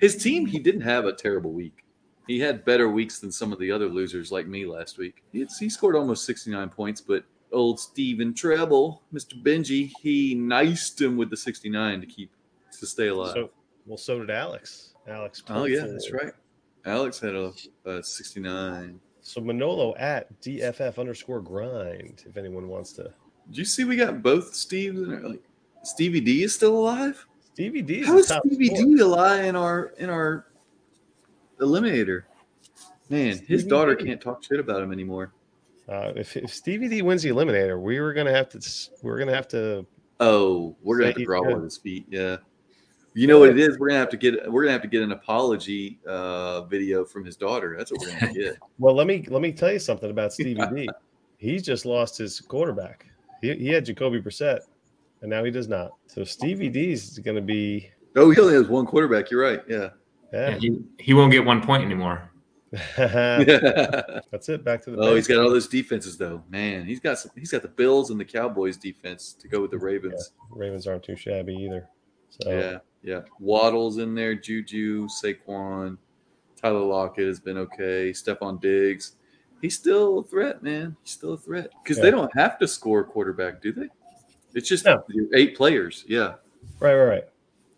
[0.00, 1.84] His team, he didn't have a terrible week.
[2.26, 5.22] He had better weeks than some of the other losers like me last week.
[5.32, 9.42] He, he scored almost 69 points, but old Steven Treble, Mr.
[9.42, 12.30] Benji, he niced him with the 69 to keep
[12.78, 13.32] to stay alive.
[13.34, 13.50] So,
[13.86, 14.92] well, so did Alex.
[15.08, 15.42] Alex.
[15.48, 16.32] oh yeah, pulled that's right.
[16.88, 17.52] Alex had a,
[17.84, 18.98] a 69.
[19.20, 22.24] So Manolo at DFF underscore grind.
[22.26, 23.04] If anyone wants to,
[23.50, 25.42] do you see we got both Steves in our, like
[25.84, 27.24] Stevie D is still alive?
[27.52, 28.84] Stevie D is How is Stevie scorer.
[28.96, 30.46] D alive in our in our
[31.60, 32.22] eliminator?
[33.10, 34.04] Man, his daughter D.
[34.04, 35.32] can't talk shit about him anymore.
[35.88, 38.58] Uh, if, if Stevie D wins the eliminator, we were gonna have to.
[38.58, 39.86] s- We're gonna have to.
[40.20, 42.06] Oh, we're gonna have to draw one of his feet.
[42.10, 42.36] Yeah.
[43.18, 43.78] You know what it is?
[43.80, 47.24] We're gonna have to get we're gonna have to get an apology uh, video from
[47.24, 47.74] his daughter.
[47.76, 48.58] That's what we're gonna have get.
[48.78, 50.88] Well, let me let me tell you something about Stevie D.
[51.36, 53.06] He's just lost his quarterback.
[53.42, 54.60] He, he had Jacoby Brissett,
[55.22, 55.92] and now he does not.
[56.06, 57.90] So Stevie D is going to be.
[58.14, 59.30] Oh, he only has one quarterback.
[59.30, 59.62] You're right.
[59.68, 59.90] Yeah.
[60.32, 60.58] Yeah, Yeah.
[60.58, 62.30] he, he won't get one point anymore.
[62.96, 64.64] That's it.
[64.64, 64.98] Back to the.
[64.98, 66.42] oh, he's got all those defenses though.
[66.50, 69.70] Man, he's got some, he's got the Bills and the Cowboys defense to go with
[69.70, 70.32] the Ravens.
[70.50, 71.88] Ravens aren't too shabby either.
[72.30, 73.20] So Yeah, yeah.
[73.40, 75.96] Waddle's in there, Juju, Saquon,
[76.60, 78.10] Tyler Lockett has been okay.
[78.10, 79.16] Stefon Diggs,
[79.62, 80.96] he's still a threat, man.
[81.02, 82.04] He's still a threat because Yeah.
[82.04, 83.88] they don't have to score a quarterback, do they?
[84.54, 85.04] It's just No.
[85.34, 86.04] eight players.
[86.08, 86.34] Yeah,
[86.80, 87.28] right, right, right.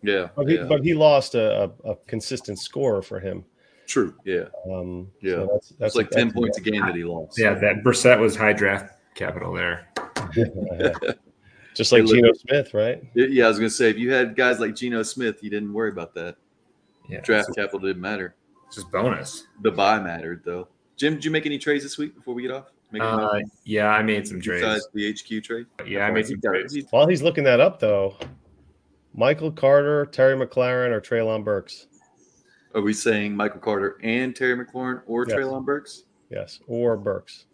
[0.03, 0.65] yeah, But he, yeah.
[0.65, 3.45] but he lost a, a, a consistent scorer for him.
[3.87, 4.15] True.
[4.25, 5.33] Yeah, Um, Yeah.
[5.35, 7.39] so that's, that's that's like ten points a game that he lost.
[7.39, 9.89] Yeah, that Brissett was high draft capital there.
[11.81, 13.03] Just like Hey, Geno Smith, right?
[13.15, 15.89] Yeah, I was gonna say if you had guys like Geno Smith, you didn't worry
[15.89, 16.37] about that.
[17.09, 18.35] Yeah, Draft it's capital didn't matter.
[18.71, 19.47] just bonus.
[19.63, 20.69] The buy mattered though.
[20.99, 22.67] Jim, did you make any trades this week before we get off?
[22.93, 24.61] Make Uh, yeah, I made some trades.
[24.61, 25.65] besides the HQ trade?
[25.87, 26.77] Yeah, I made some trades.
[26.91, 28.15] While he's looking that up, though,
[29.15, 31.87] Michael Carter, Terry McLaurin, or Treylon Burks?
[32.75, 35.35] Are we saying Michael Carter and Terry McLaurin or Yes.
[35.35, 36.05] Treylon Burks?
[36.29, 37.47] Yes, or Burks.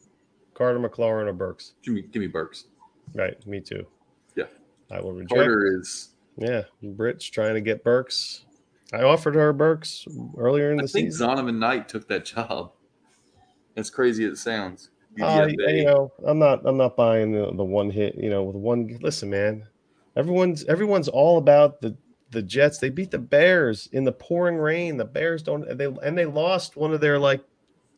[0.55, 1.75] Carter, McLaurin, or Burks.
[1.85, 2.65] Give me, give me Burks.
[3.15, 3.87] Right, me too.
[4.91, 5.35] I will reject.
[5.35, 6.11] Carter is.
[6.37, 8.45] Yeah, Britt's trying to get Burks.
[8.93, 10.07] I offered her Burks
[10.37, 10.99] earlier in the season.
[10.99, 11.29] I think season.
[11.29, 12.73] Zonovan Knight took that job.
[13.77, 14.91] As crazy as it sounds.
[15.21, 16.61] Uh, you know, I'm not.
[16.67, 18.17] I'm not buying the, the one hit.
[18.17, 18.99] You know, with one.
[19.01, 19.67] Listen, man.
[20.15, 21.97] Everyone's everyone's all about the
[22.31, 22.79] the Jets.
[22.79, 24.97] They beat the Bears in the pouring rain.
[24.97, 25.77] The Bears don't.
[25.77, 27.43] They and they lost one of their like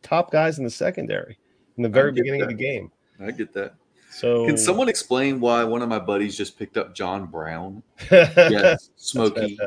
[0.03, 1.39] top guys in the secondary
[1.76, 2.91] in the very beginning of the game.
[3.20, 3.74] I get that.
[4.11, 7.83] So Can someone explain why one of my buddies just picked up John Brown?
[8.11, 9.59] yes, Smokey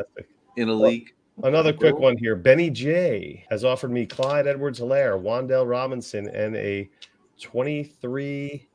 [0.57, 1.13] in a league.
[1.43, 2.35] Another quick one here.
[2.35, 6.89] Benny J has offered me Clyde Edwards Helaire, Wan'Dale Robinson, and a
[7.39, 8.67] 23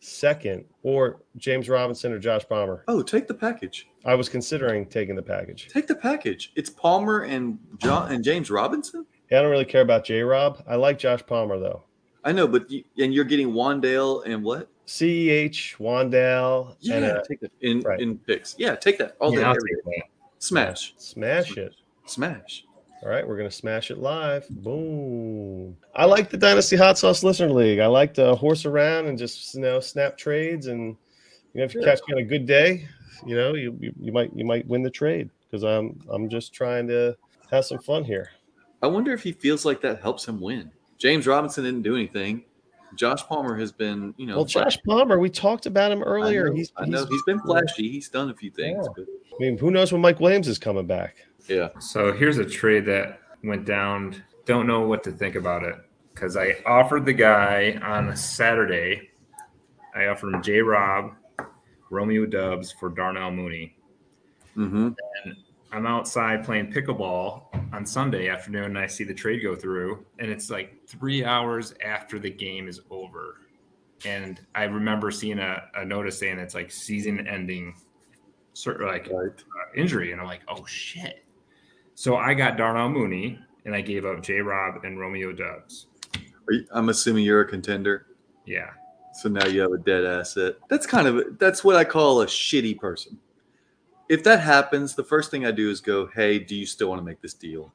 [0.00, 2.84] second or James Robinson or Josh Palmer.
[2.88, 3.88] Oh, take the package.
[4.04, 5.68] I was considering taking the package.
[5.72, 6.52] Take the package.
[6.56, 9.06] It's Palmer and John and James Robinson.
[9.30, 10.62] Yeah, I don't really care about J Rob.
[10.66, 11.84] I like Josh Palmer though.
[12.24, 14.68] I know, but you, and you're getting Wan'Dale and what?
[14.86, 18.00] CEH, Wan'Dale, Yeah, and a take that in right.
[18.00, 18.54] in picks.
[18.58, 19.40] Yeah, take that all day.
[19.40, 19.90] Yeah, I'll every take day.
[19.98, 20.42] that.
[20.42, 21.74] Smash, smash it.
[22.06, 22.64] smash.
[23.02, 24.48] All right, we're gonna smash it live.
[24.48, 25.76] Boom.
[25.94, 27.78] I like the Dynasty Hot Sauce Listener League.
[27.80, 30.96] I like to horse around and just you know snap trades, and
[31.52, 31.86] you know if you Yeah.
[31.86, 32.88] catch me on a good day,
[33.26, 36.52] you know you, you you might you might win the trade because I'm I'm just
[36.52, 37.16] trying to
[37.50, 38.28] have some fun here.
[38.82, 40.70] I wonder if he feels like that helps him win.
[40.98, 42.44] James Robinson didn't do anything.
[42.96, 46.48] Josh Palmer has been, you know, Well, Josh Palmer, we talked about him I earlier.
[46.50, 47.88] know, he's, I know he's he's been flashy.
[47.90, 48.92] He's done a few things, Yeah.
[48.96, 51.16] but I mean, who knows when Mike Williams is coming back?
[51.48, 51.68] yeah.
[51.80, 54.22] So here's a trade that went down.
[54.44, 55.74] Don't know what to think about it
[56.14, 59.10] because I offered the guy on a Saturday.
[59.94, 60.60] I offered him J.
[60.60, 61.12] Rob,
[61.90, 63.76] Romeo Dubs for Darnell Mooney.
[64.56, 64.88] Mm-hmm.
[65.72, 70.30] I'm outside playing pickleball on Sunday afternoon, and I see the trade go through, and
[70.30, 73.38] it's like three hours after the game is over.
[74.04, 77.74] And I remember seeing a, a notice saying it's like season-ending,
[78.52, 79.30] sort of like Right.
[79.30, 81.24] uh, injury, and I'm like, oh shit.
[81.94, 84.40] So I got Darnell Mooney, and I gave up J.
[84.40, 85.86] Rob and Romeo Dubs.
[86.48, 88.08] Are you- I'm assuming you're a contender,
[88.44, 88.70] Yeah,
[89.14, 90.56] so now you have a dead asset.
[90.68, 93.18] That's kind of that's what I call a shitty person.
[94.12, 97.00] If that happens, the first thing I do is go, "Hey, do you still want
[97.00, 97.72] to make this deal?"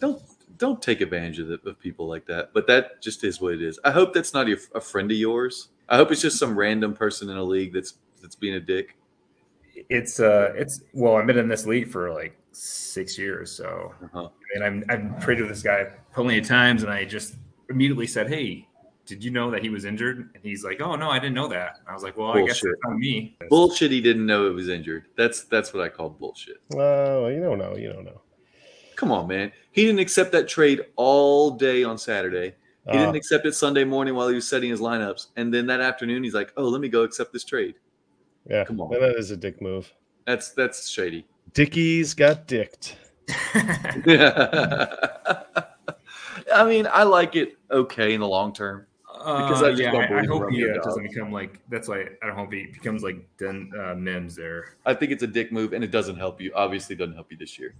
[0.00, 0.20] Don't
[0.58, 2.50] don't take advantage of, the, of people like that.
[2.52, 3.78] But that just is what it is.
[3.84, 5.68] I hope that's not a, a friend of yours.
[5.88, 8.96] I hope it's just some random person in a league that's that's being a dick.
[9.88, 14.28] it's uh, it's well, I've been in this league for like six years, so Uh-huh.
[14.54, 17.36] and I'm I've traded with this guy plenty of times, and I just
[17.70, 18.67] immediately said, "Hey,
[19.08, 21.48] did you know that he was injured?" And he's like, "Oh no, I didn't know
[21.48, 23.90] that." I was like, "Well, I guess it's on me." Bullshit.
[23.90, 25.06] He didn't know it was injured.
[25.16, 26.58] That's that's what I call bullshit.
[26.74, 27.74] Oh, you don't know.
[27.76, 28.20] You don't know.
[28.96, 29.50] Come on, man.
[29.72, 32.54] He didn't accept that trade all day on Saturday.
[32.86, 35.66] He didn't Uh, accept it Sunday morning while he was setting his lineups, and then
[35.66, 37.74] that afternoon he's like, "Oh, let me go accept this trade."
[38.48, 38.90] yeah, come on.
[38.90, 39.92] that is a dick move.
[40.26, 41.26] That's that's shady.
[41.54, 42.96] Dickies got dicked.
[46.52, 48.86] I mean, I like it okay in the long term.
[49.18, 51.60] Because I Uh, just yeah, I, I hope Romeo he uh, doesn't become like.
[51.68, 54.76] That's why I don't hope he becomes like Den uh, Mims there.
[54.86, 56.52] I think it's a dick move, and it doesn't help you.
[56.54, 57.74] Obviously, doesn't help you this year.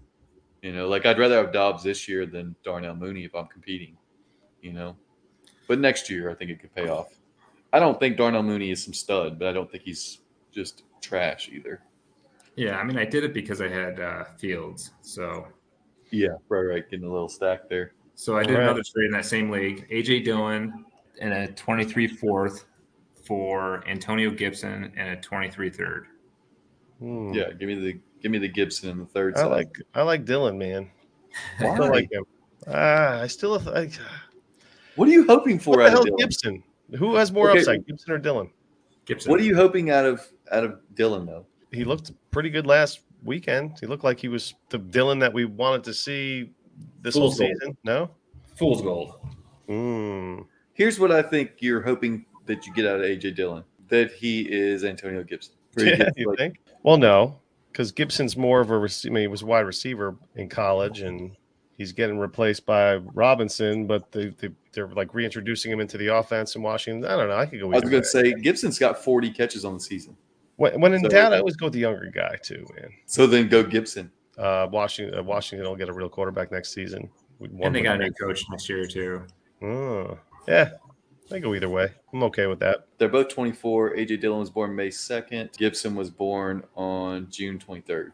[0.62, 3.96] You know, like I'd rather have Dobbs this year than Darnell Mooney if I'm competing.
[4.60, 4.96] You know,
[5.68, 7.08] but next year I think it could pay off.
[7.72, 10.18] I don't think Darnell Mooney is some stud, but I don't think he's
[10.52, 11.80] just trash either.
[12.56, 15.46] Yeah, I mean, I did it because I had uh, Fields, so
[16.10, 16.90] Yeah, right, right.
[16.90, 17.92] Getting a little stack there.
[18.16, 18.62] so I did Right.
[18.64, 19.86] another trade in that same league.
[19.90, 20.84] AJ Dillon
[21.20, 22.64] and a 23 fourth
[23.26, 26.06] for Antonio Gibson and a 23 third.
[26.98, 27.32] Hmm.
[27.32, 29.36] Yeah, give me the give me the Gibson in the third.
[29.36, 29.46] I side.
[29.50, 30.90] like I like Dillon, man.
[31.60, 32.24] I still like him.
[32.66, 33.90] Ah, I still I,
[34.96, 36.18] What are you hoping for what the out of Dillon?
[36.18, 36.62] Gibson?
[36.98, 37.60] Who has more Okay.
[37.60, 38.50] upside, Gibson or Dillon?
[39.04, 39.30] Gibson.
[39.30, 41.46] What are you hoping out of out of Dillon though?
[41.70, 43.76] He looked pretty good last weekend.
[43.78, 46.50] He looked like he was the Dillon that we wanted to see
[47.02, 47.50] this whole Fool's gold.
[47.60, 47.76] season.
[47.84, 48.10] No.
[48.56, 49.14] Fool's gold.
[49.68, 50.46] Mm.
[50.78, 54.42] Here's what I think you're hoping that you get out of AJ Dillon: that he
[54.42, 55.54] is Antonio Gibson.
[55.74, 56.60] Where Yeah, gets, you like, think?
[56.84, 57.40] Well, no,
[57.72, 59.12] because Gibson's more of a receiver.
[59.12, 61.36] I mean, he was a wide receiver in college, and
[61.76, 63.88] he's getting replaced by Robinson.
[63.88, 67.10] But they, they they're like reintroducing him into the offense in Washington.
[67.10, 67.36] I don't know.
[67.36, 67.72] I could go.
[67.72, 70.16] I was going to say Gibson's got 40 catches on the season.
[70.56, 72.90] when, when in so- doubt, I always go with the younger guy too, man.
[73.06, 74.12] So then go Gibson.
[74.38, 77.10] Uh, Washington, uh, Washington will get a real quarterback next season.
[77.40, 79.24] And they got a new coach next year too.
[79.60, 80.16] Oh,
[80.48, 80.70] yeah,
[81.30, 81.88] they go either way.
[82.12, 82.86] I'm okay with that.
[82.98, 83.94] They're both 24.
[83.96, 85.56] AJ Dillon was born May 2nd.
[85.56, 88.12] Gibson was born on June 23rd,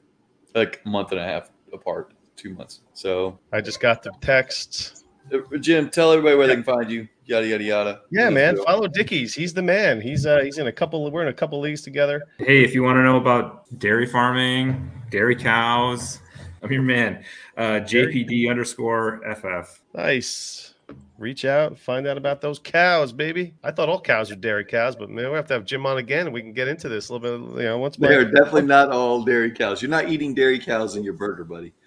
[0.54, 2.80] like a month and a half apart, two months.
[2.92, 5.04] So, I just got the text.
[5.32, 7.08] uh, Jim, tell everybody where they can find you.
[7.26, 8.00] Yada yada yada.
[8.10, 9.34] Yeah, Let's man, follow Dickies.
[9.34, 9.98] He's the man.
[10.00, 11.10] He's uh he's in a couple.
[11.10, 12.22] We're in a couple leagues together.
[12.36, 16.20] Hey, if you want to know about dairy farming, dairy cows,
[16.62, 17.24] I'm your man.
[17.56, 19.80] Uh, JPD underscore FF.
[19.94, 20.73] Nice.
[21.16, 23.54] Reach out, find out about those cows, baby.
[23.62, 25.98] I thought all cows are dairy cows, but man, we have to have Jim on
[25.98, 27.62] again, and we can get into this a little bit.
[27.62, 28.14] You know, what's They my?
[28.14, 29.80] are definitely not all dairy cows.
[29.80, 31.72] You're not eating dairy cows in your burger, buddy.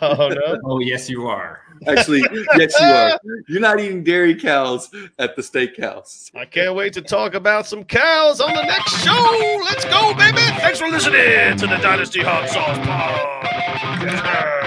[0.00, 0.58] Oh no.
[0.64, 1.60] Oh, yes, you are.
[1.88, 2.22] Actually,
[2.56, 3.18] yes, you are.
[3.48, 6.30] You're not eating dairy cows at the steakhouse.
[6.36, 9.60] I can't wait to talk about some cows on the next show.
[9.64, 10.38] Let's go, baby.
[10.60, 14.61] Thanks for listening to the Dynasty Hot Sauce Pod.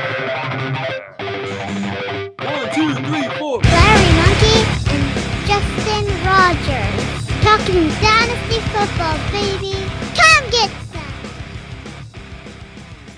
[6.46, 7.02] Rogers.
[7.42, 9.75] Talking Dynasty Football, baby.